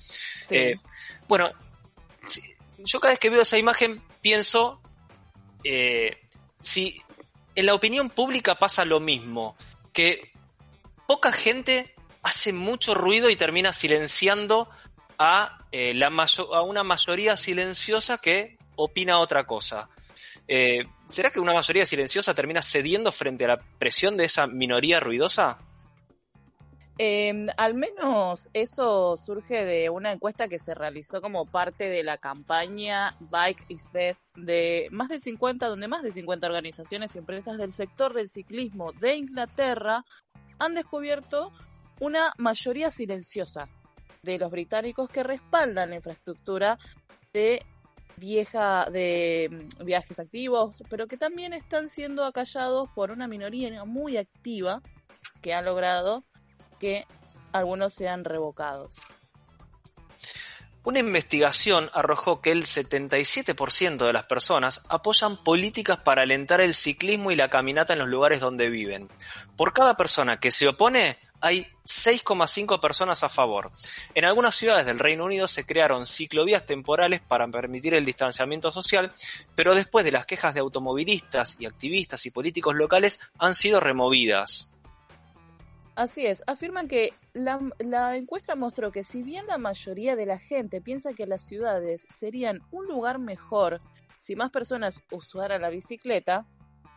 [0.49, 0.75] Eh,
[1.27, 1.51] bueno,
[2.77, 4.81] yo cada vez que veo esa imagen pienso
[5.63, 6.17] eh,
[6.61, 7.01] si
[7.55, 9.55] en la opinión pública pasa lo mismo,
[9.93, 10.31] que
[11.07, 11.94] poca gente
[12.25, 14.67] hace mucho ruido y termina silenciando
[15.19, 19.89] a, eh, la a una mayoría silenciosa que opina otra cosa.
[20.47, 24.99] Eh, ¿Será que una mayoría silenciosa termina cediendo frente a la presión de esa minoría
[24.99, 25.59] ruidosa?
[26.97, 32.17] Em, al menos eso surge de una encuesta que se realizó como parte de la
[32.17, 37.59] campaña Bike is Best de más de 50, donde más de 50 organizaciones y empresas
[37.59, 40.05] del sector del ciclismo de Inglaterra
[40.57, 41.51] han descubierto
[41.99, 43.67] una mayoría silenciosa
[44.23, 46.77] de los británicos que respaldan la infraestructura
[47.33, 47.63] de
[48.17, 54.17] vieja de mm, viajes activos, pero que también están siendo acallados por una minoría muy
[54.17, 54.81] activa
[55.41, 56.23] que ha logrado
[56.79, 57.05] que
[57.51, 58.95] algunos sean revocados.
[60.83, 67.31] Una investigación arrojó que el 77% de las personas apoyan políticas para alentar el ciclismo
[67.31, 69.09] y la caminata en los lugares donde viven.
[69.57, 73.71] Por cada persona que se opone, hay 6,5 personas a favor.
[74.13, 79.13] En algunas ciudades del Reino Unido se crearon ciclovías temporales para permitir el distanciamiento social,
[79.55, 84.71] pero después de las quejas de automovilistas y activistas y políticos locales han sido removidas.
[85.95, 90.37] Así es, afirman que la, la, encuesta mostró que si bien la mayoría de la
[90.37, 93.81] gente piensa que las ciudades serían un lugar mejor
[94.17, 96.45] si más personas usaran la bicicleta,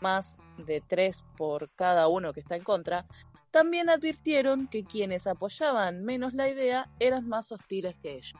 [0.00, 3.06] más de tres por cada uno que está en contra,
[3.50, 8.34] también advirtieron que quienes apoyaban menos la idea eran más hostiles que ellos.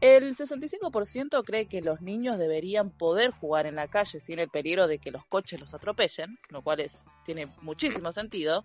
[0.00, 4.86] El 65% cree que los niños deberían poder jugar en la calle sin el peligro
[4.86, 8.64] de que los coches los atropellen, lo cual es, tiene muchísimo sentido.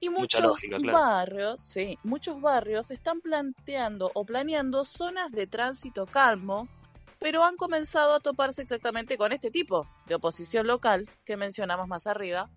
[0.00, 6.68] Y muchos barrios, sí, muchos barrios están planteando o planeando zonas de tránsito calmo,
[7.18, 12.06] pero han comenzado a toparse exactamente con este tipo de oposición local que mencionamos más
[12.06, 12.50] arriba,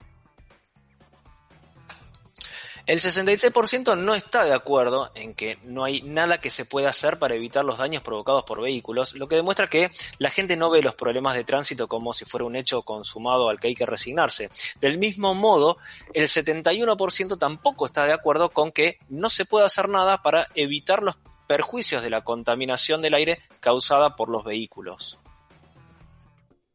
[2.89, 7.19] El 66% no está de acuerdo en que no hay nada que se pueda hacer
[7.19, 10.81] para evitar los daños provocados por vehículos, lo que demuestra que la gente no ve
[10.81, 14.49] los problemas de tránsito como si fuera un hecho consumado al que hay que resignarse.
[14.79, 15.77] Del mismo modo,
[16.15, 21.03] el 71% tampoco está de acuerdo con que no se puede hacer nada para evitar
[21.03, 21.15] los
[21.45, 25.19] perjuicios de la contaminación del aire causada por los vehículos.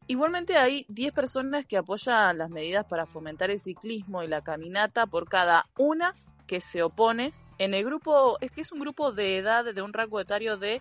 [0.07, 5.07] Igualmente hay 10 personas que apoyan las medidas para fomentar el ciclismo y la caminata
[5.07, 6.13] por cada una
[6.45, 7.33] que se opone.
[7.57, 10.79] En el grupo, es que es un grupo de edad de un rango etario de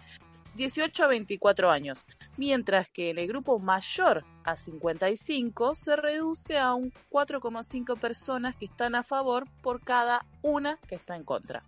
[0.56, 2.04] 18 a 24 años,
[2.36, 8.66] mientras que en el grupo mayor a 55 se reduce a un 4,5 personas que
[8.66, 11.64] están a favor por cada una que está en contra.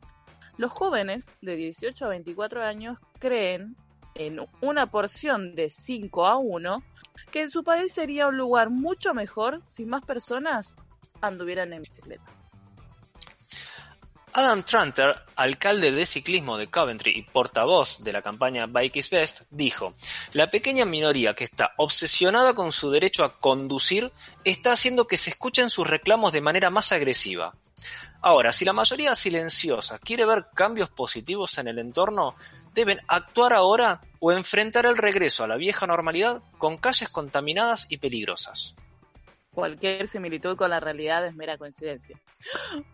[0.59, 3.77] Los jóvenes de 18 a 24 años creen
[4.19, 6.83] en una porción de 5 a 1
[7.31, 10.77] que en su país sería un lugar mucho mejor si más personas
[11.21, 12.25] anduvieran en bicicleta.
[14.39, 19.43] Adam Tranter, alcalde de ciclismo de Coventry y portavoz de la campaña Bike is Best,
[19.49, 19.95] dijo,
[20.35, 24.13] la pequeña minoría que está obsesionada con su derecho a conducir
[24.45, 27.55] está haciendo que se escuchen sus reclamos de manera más agresiva.
[28.29, 32.35] Ahora, si la mayoría silenciosa quiere ver cambios positivos en el entorno,
[32.75, 37.99] deben actuar ahora o enfrentar el regreso a la vieja normalidad con calles contaminadas y
[37.99, 38.75] peligrosas.
[39.55, 42.21] Cualquier similitud con la realidad es mera coincidencia.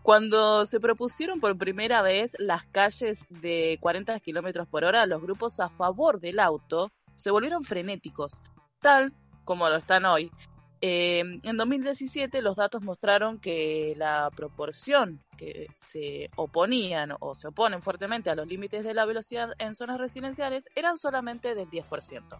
[0.03, 5.59] Cuando se propusieron por primera vez las calles de 40 kilómetros por hora, los grupos
[5.59, 8.33] a favor del auto se volvieron frenéticos,
[8.81, 9.11] tal
[9.45, 10.29] como lo están hoy,
[10.85, 17.81] Em, en 2017 los datos mostraron que la proporción que se oponían o se oponen
[17.81, 22.37] fuertemente a los límites de la velocidad en zonas residenciales eran solamente del 10%.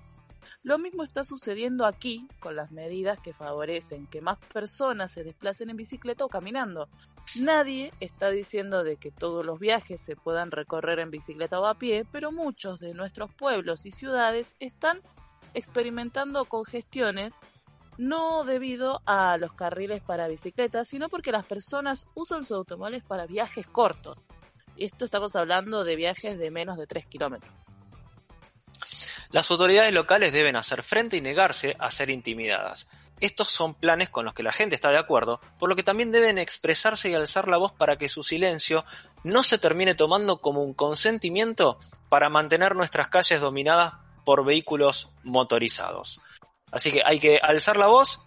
[0.62, 5.70] Lo mismo está sucediendo aquí con las medidas que favorecen que más personas se desplacen
[5.70, 6.90] en bicicleta o caminando.
[7.40, 11.76] Nadie está diciendo de que todos los viajes se puedan recorrer en bicicleta o a
[11.76, 15.00] pie, pero muchos de nuestros pueblos y ciudades están
[15.54, 17.40] experimentando congestiones
[17.98, 23.26] no debido a los carriles para bicicletas, sino porque las personas usan sus automóviles para
[23.26, 24.18] viajes cortos.
[24.76, 27.54] Y esto estamos hablando de viajes de menos de 3 kilómetros.
[29.32, 32.88] Las autoridades locales deben hacer frente y negarse a ser intimidadas.
[33.20, 36.12] Estos son planes con los que la gente está de acuerdo, por lo que también
[36.12, 38.86] deben expresarse y alzar la voz para que su silencio
[39.24, 41.80] no se termine tomando como un consentimiento
[42.10, 43.94] para mantener nuestras calles dominadas
[44.26, 46.22] por vehículos motorizados.
[46.74, 48.20] Así que hay que alzar la voz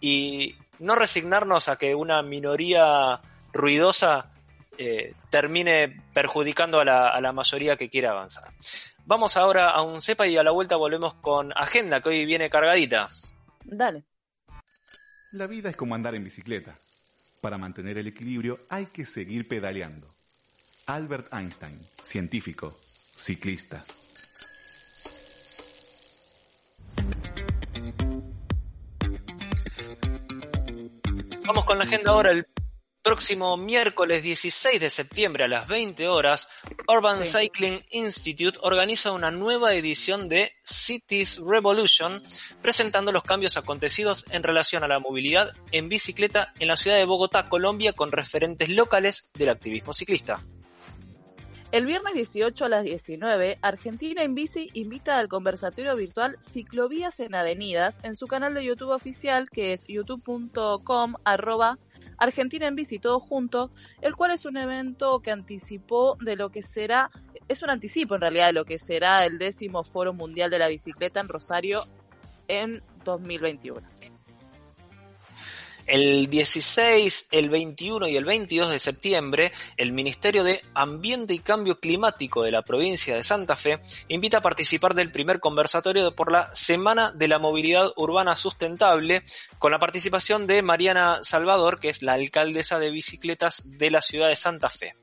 [0.00, 3.20] y no resignarnos a que una minoría
[3.52, 4.30] ruidosa
[4.76, 8.52] eh, termine perjudicando a la, a la, mayoría que quiere avanzar.
[9.06, 12.50] Vamos ahora a un cepa y a la vuelta volvemos con agenda que hoy viene
[12.50, 13.08] cargadita.
[13.64, 14.04] Dale.
[15.32, 16.74] La vida es como andar en bicicleta.
[17.40, 20.08] Para mantener el equilibrio hay que seguir pedaleando.
[20.86, 22.76] Albert Einstein, científico,
[23.16, 23.82] ciclista.
[31.46, 32.30] Vamos con la agenda ahora.
[32.30, 32.46] El
[33.02, 36.48] próximo miércoles 16 de septiembre a las 20 horas,
[36.88, 42.22] Urban Cycling Institute organiza una nueva edición de Cities Revolution,
[42.62, 47.04] presentando los cambios acontecidos en relación a la movilidad en bicicleta en la ciudad de
[47.04, 50.40] Bogotá, Colombia, con referentes locales del activismo ciclista.
[51.74, 57.34] El viernes 18 a las 19, Argentina en Bici invita al conversatorio virtual Ciclovías en
[57.34, 61.80] Avenidas en su canal de YouTube oficial que es youtube.com arroba
[62.16, 63.72] Argentina en Bici todo junto,
[64.02, 67.10] el cual es un evento que anticipó de lo que será,
[67.48, 70.68] es un anticipo en realidad de lo que será el décimo Foro Mundial de la
[70.68, 71.82] Bicicleta en Rosario
[72.46, 74.13] en 2021.
[75.86, 81.78] El 16, el 21 y el 22 de septiembre, el Ministerio de Ambiente y Cambio
[81.78, 86.50] Climático de la provincia de Santa Fe invita a participar del primer conversatorio por la
[86.54, 89.22] Semana de la Movilidad Urbana Sustentable,
[89.58, 94.28] con la participación de Mariana Salvador, que es la alcaldesa de bicicletas de la ciudad
[94.28, 94.94] de Santa Fe.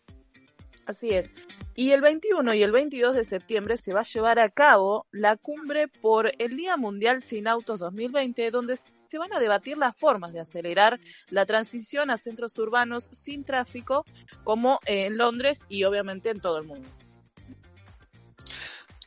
[0.86, 1.32] Así es.
[1.76, 5.38] Y el 21 y el 22 de septiembre se va a llevar a cabo la
[5.38, 8.78] cumbre por el Día Mundial Sin Autos 2020, donde
[9.12, 10.98] se van a debatir las formas de acelerar
[11.30, 14.06] la transición a centros urbanos sin tráfico,
[14.46, 16.88] como en Londres y obviamente en todo el mundo.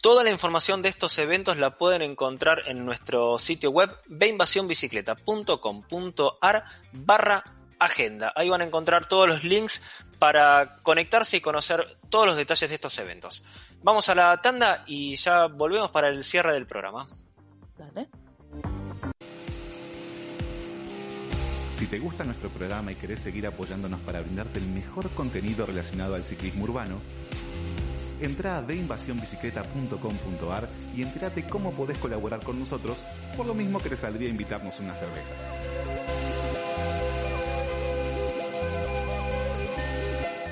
[0.03, 7.43] Toda la información de estos eventos la pueden encontrar en nuestro sitio web beinvasionbicicleta.com.ar barra
[7.79, 8.31] agenda.
[8.37, 9.81] Ahí van a encontrar todos los links
[10.19, 13.43] para conectarse y conocer todos los detalles de estos eventos.
[13.83, 17.07] Vamos a la tanda y ya volvemos para el cierre del programa.
[17.79, 18.11] Dale.
[21.85, 26.15] Si te gusta nuestro programa y querés seguir apoyándonos para brindarte el mejor contenido relacionado
[26.15, 26.99] al ciclismo urbano,
[28.23, 32.97] entra a deinvasionbicicleta.com.ar y entérate cómo podés colaborar con nosotros,
[33.37, 35.35] por lo mismo que te saldría invitarnos una cerveza.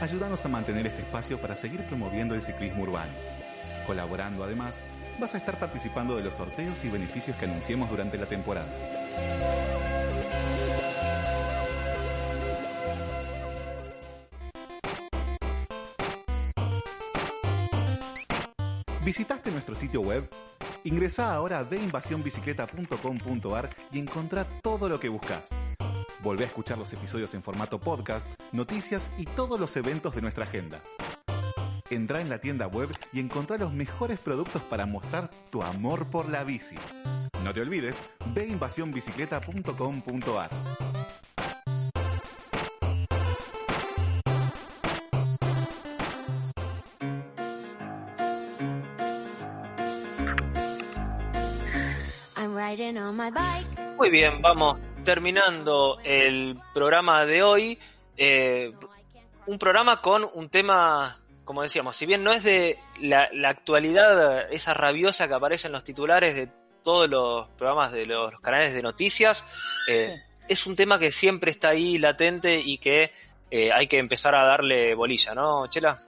[0.03, 3.13] Ayúdanos a mantener este espacio para seguir promoviendo el ciclismo urbano.
[3.87, 4.81] Colaborando además,
[5.21, 8.71] vas a estar participando de los sorteos y beneficios que anunciemos durante la temporada.
[19.05, 20.31] ¿Visitaste nuestro sitio web?
[20.85, 25.49] Ingresa ahora a deinvasionbicicleta.com.ar y encontrá todo lo que buscas.
[26.23, 30.45] Volvé a escuchar los episodios en formato podcast, noticias y todos los eventos de nuestra
[30.45, 30.81] agenda.
[31.93, 36.31] Entra en la tienda web y encontrá los mejores productos para mostrar tu amor por
[36.31, 36.77] la bici.
[37.45, 38.03] No te olvides,
[38.35, 40.51] ve invasionbicicleta.com.ar.
[53.99, 57.79] Muy bien, vamos terminando el programa de hoy.
[58.17, 58.73] Eh,
[59.45, 64.75] un programa con un tema, como decíamos, si bien no es de la, actualidad, esa
[64.75, 66.49] rabiosa que aparece en los titulares de
[66.83, 69.45] todos los programas de los canales de noticias,
[69.89, 73.13] eh, es un tema que siempre está ahí latente y que
[73.51, 75.99] eh, hay que empezar a darle bolilla, ¿no, Chela?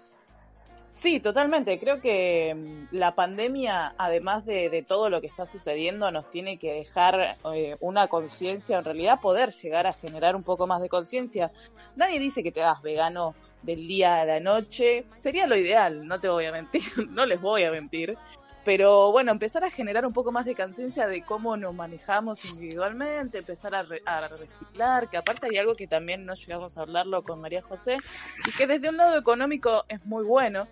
[0.94, 1.80] Sí, totalmente.
[1.80, 6.72] Creo que mm, la pandemia, además de, todo lo que está sucediendo, nos tiene que
[6.72, 11.50] dejar eh, una conciencia, en realidad poder llegar a generar un poco más de conciencia.
[11.96, 15.06] Nadie dice que te hagas vegano del día a la noche.
[15.16, 18.16] Sería lo ideal, no te voy a mentir, no les voy a mentir.
[18.64, 23.38] Pero bueno, empezar a generar un poco más de conciencia de cómo nos manejamos individualmente,
[23.38, 27.42] empezar a, a, reciclar, que aparte hay algo que también no llegamos a hablarlo con
[27.42, 27.98] María José,
[28.46, 30.66] y que desde un lado económico es muy bueno,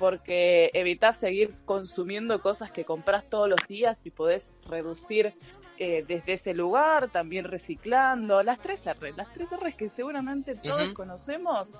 [0.00, 5.34] porque evitas seguir consumiendo cosas que compras todos los días y podés reducir
[5.80, 8.42] eh, desde ese lugar, también reciclando.
[8.42, 11.76] Las tres R, las tres R que seguramente todos conocemos,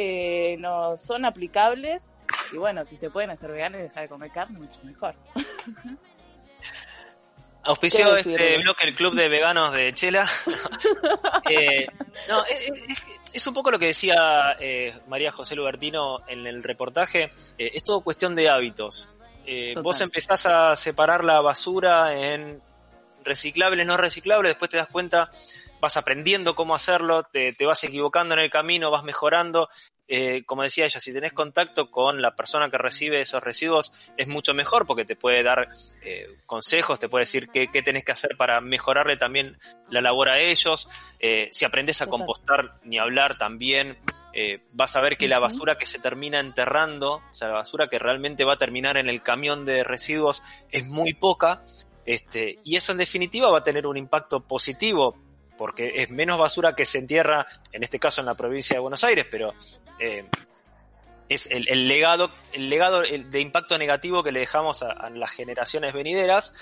[0.00, 2.08] eh, no son aplicables
[2.52, 5.14] y bueno, si se pueden hacer veganos y dejar de comer carne, mucho mejor.
[7.64, 10.26] Auspicio este bloque el Club de Veganos de Chela.
[11.50, 11.86] Eh,
[12.28, 12.44] no,
[13.32, 17.32] es, un poco lo que decía eh, María José Lubertino en el reportaje.
[17.56, 19.08] Eh, es todo cuestión de hábitos.
[19.82, 22.60] vos empezás a separar la basura en
[23.24, 25.30] reciclables, no reciclables, después te das cuenta,
[25.80, 29.68] vas aprendiendo cómo hacerlo, te, te vas equivocando en el camino, vas mejorando
[30.10, 34.26] eh, como decía ella, si tenés contacto con la persona que recibe esos residuos, es
[34.26, 35.68] mucho mejor porque te puede dar
[36.02, 39.58] eh, consejos, te puede decir qué, tenés que hacer para mejorarle también
[39.90, 40.88] la labor a ellos.
[41.20, 43.98] Eh, si aprendes a compostar ni hablar también,
[44.72, 47.98] vas a ver que la basura que se termina enterrando, o sea, la basura que
[47.98, 51.62] realmente va a terminar en el camión de residuos, es muy poca.
[52.06, 55.16] Este, y eso en definitiva va a tener un impacto positivo
[55.58, 59.04] porque es menos basura que se entierra, en este caso en la provincia de Buenos
[59.04, 59.52] Aires, pero
[59.98, 60.26] eh,
[61.28, 66.54] es el, legado, el legado de impacto negativo que le dejamos a, las generaciones venideras,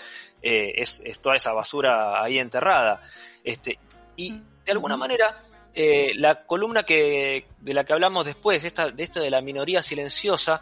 [0.43, 3.01] eh, es, toda esa basura ahí enterrada.
[3.45, 3.79] Este,
[4.17, 4.33] y
[4.65, 5.41] de alguna manera,
[5.73, 9.83] eh, la columna que, de la que hablamos después, esta, de esto de la minoría
[9.83, 10.61] silenciosa,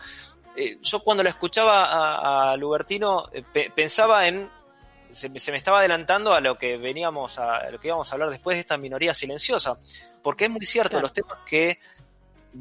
[0.82, 3.28] yo cuando la escuchaba a, a Lubertino
[3.74, 4.48] pensaba en
[5.14, 8.56] se, me estaba adelantando a lo que veníamos a, lo que íbamos a hablar después
[8.56, 9.76] de esta minoría silenciosa,
[10.22, 11.78] porque es muy cierto, los temas que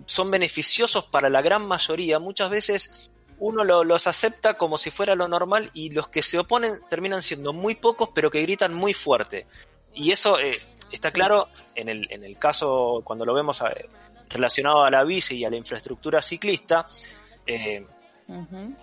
[0.06, 5.28] son beneficiosos para la gran mayoría, muchas veces uno los acepta como si fuera lo
[5.28, 9.47] normal y los que se oponen terminan siendo muy pocos pero que gritan muy fuerte.
[9.93, 10.60] Y eso eh,
[10.91, 13.89] está claro en el, en el caso cuando lo vemos eh,
[14.30, 16.88] relacionado a la bici y a la infraestructura ciclista,
[17.45, 17.86] eh,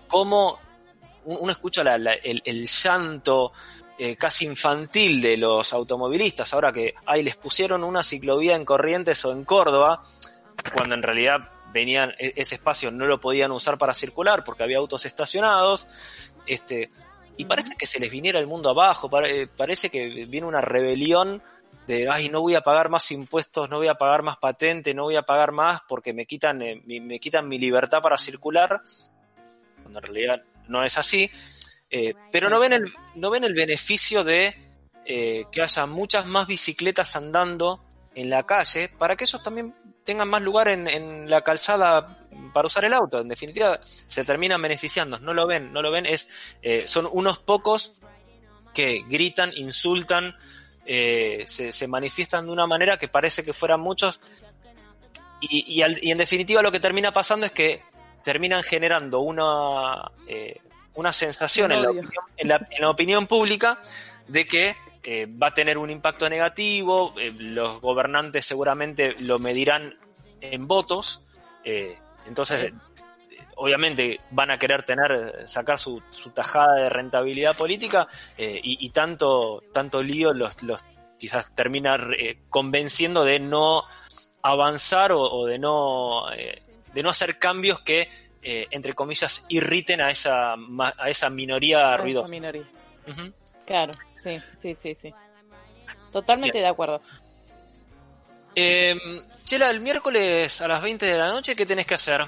[0.08, 0.58] cómo
[1.24, 3.52] uno escucha el, llanto
[3.98, 9.24] eh, casi infantil de los automovilistas, ahora que ahí les pusieron una ciclovía en Corrientes
[9.24, 10.02] o en Córdoba,
[10.74, 14.78] cuando en realidad venían, e, ese espacio no lo podían usar para circular porque había
[14.78, 15.86] autos estacionados,
[16.46, 16.90] este,
[17.36, 21.42] y parece que se les viniera el mundo abajo, eh, parece que viene una rebelión
[21.86, 25.04] de, ay, no voy a pagar más impuestos, no voy a pagar más patente, no
[25.04, 28.82] voy a pagar más porque me quitan, eh, me quitan mi libertad para circular,
[29.82, 31.30] cuando en realidad no es así,
[31.90, 34.56] eh, pero no ven, el, no ven el beneficio de
[35.04, 40.28] eh, que haya muchas más bicicletas andando en la calle para que ellos también tengan
[40.28, 42.18] más lugar en, la calzada
[42.52, 43.20] para usar el auto.
[43.20, 45.18] En definitiva, se terminan beneficiando.
[45.18, 46.06] No lo ven, no lo ven.
[46.06, 46.28] Es,
[46.62, 47.94] eh, son unos pocos
[48.72, 50.36] que gritan, insultan,
[50.86, 54.20] eh, se, manifiestan de una manera que parece que fueran muchos.
[55.40, 57.82] Y, en definitiva lo que termina pasando es que
[58.22, 60.60] terminan generando una, eh,
[60.94, 61.82] una sensación en
[62.48, 63.80] la, opinión, pública
[64.28, 69.98] de que eh, va a tener un impacto negativo, los gobernantes seguramente lo medirán
[70.40, 71.22] en votos,
[72.26, 72.72] entonces
[73.60, 76.02] obviamente van a querer tener, sacar su,
[76.34, 78.08] tajada de rentabilidad política
[78.38, 80.82] eh, y, tanto, tanto lío los, los
[81.18, 83.84] quizás termina eh, convenciendo de no
[84.42, 86.62] avanzar o, de no eh,
[86.94, 88.08] de no hacer cambios que
[88.42, 92.28] entre comillas irriten a esa a esa minoría ruidosa.
[92.28, 92.66] minoría.
[93.66, 95.14] Claro, sí, sí, sí, sí.
[96.10, 97.00] Totalmente de acuerdo.
[98.54, 98.98] Em,
[99.44, 102.22] Chela, el miércoles a las 20 de la noche, ¿qué tenés que hacer?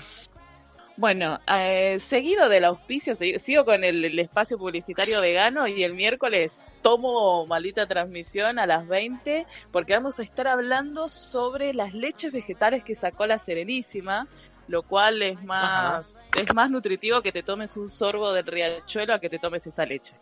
[0.96, 7.46] Bueno, eh, seguido del auspicio, sigo con el, espacio publicitario vegano y el miércoles tomo
[7.46, 12.94] maldita transmisión a las 20 porque vamos a estar hablando sobre las leches vegetales que
[12.94, 14.28] sacó la Serenísima,
[14.73, 19.18] lo cual es más, es más nutritivo que te tomes un sorbo del riachuelo a
[19.18, 20.14] que te tomes esa leche.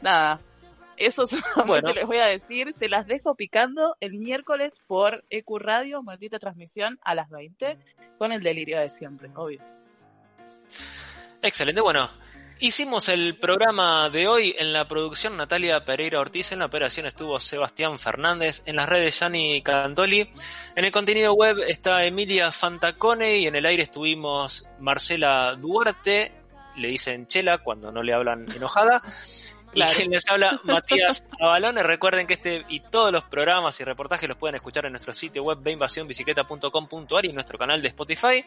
[0.00, 0.40] Nada,
[0.96, 2.72] eso solamente les voy a decir.
[2.72, 7.78] Se las dejo picando el miércoles por EQ Radio, maldita transmisión a las 20,
[8.16, 9.60] con el delirio de siempre, obvio.
[11.42, 12.08] Excelente, bueno.
[12.58, 17.38] Hicimos el programa de hoy en la producción Natalia Pereira Ortiz, en la operación estuvo
[17.38, 20.30] Sebastián Fernández, en las redes Gianni Cantoli,
[20.74, 26.32] en el contenido web está Emilia Fantacone y en el aire estuvimos Marcela Duarte,
[26.76, 29.02] le dicen Chela cuando no le hablan enojada.
[29.74, 31.84] Y quien les habla, Matías Avalones.
[31.84, 35.42] Recuerden que este y todos los programas y reportajes los pueden escuchar en nuestro sitio
[35.42, 38.42] web beinvasionbicicleta.com.ar y en nuestro canal de Spotify.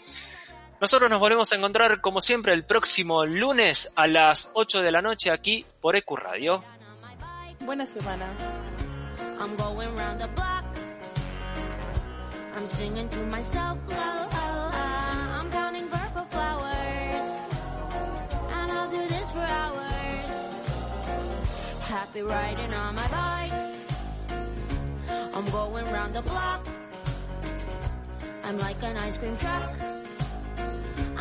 [0.81, 5.01] Nosotros nos volvemos a encontrar como siempre el próximo lunes a las 8 de la
[5.01, 6.63] noche aquí por EQ Radio.
[7.65, 8.25] Buena semana.
[9.39, 10.63] I'm going round the block.
[12.55, 13.95] I'm singing to myself low.
[13.95, 17.27] Uh, I'm counting purple flowers.
[18.51, 20.25] And I'll do this for hours.
[21.81, 23.53] Happy riding on my bike.
[25.33, 26.65] I'm going round the block.
[28.45, 29.98] I'm like an ice cream truck.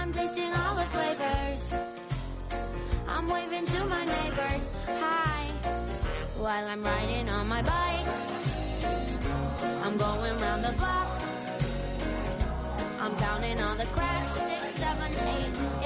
[0.09, 1.74] I'm tasting all the flavors.
[3.06, 4.84] I'm waving to my neighbors.
[4.86, 5.50] Hi.
[6.38, 8.06] While I'm riding on my bike.
[9.84, 11.09] I'm going round the block.
[13.00, 14.32] I'm counting all the cracks.
[14.32, 15.77] Six, seven, eight.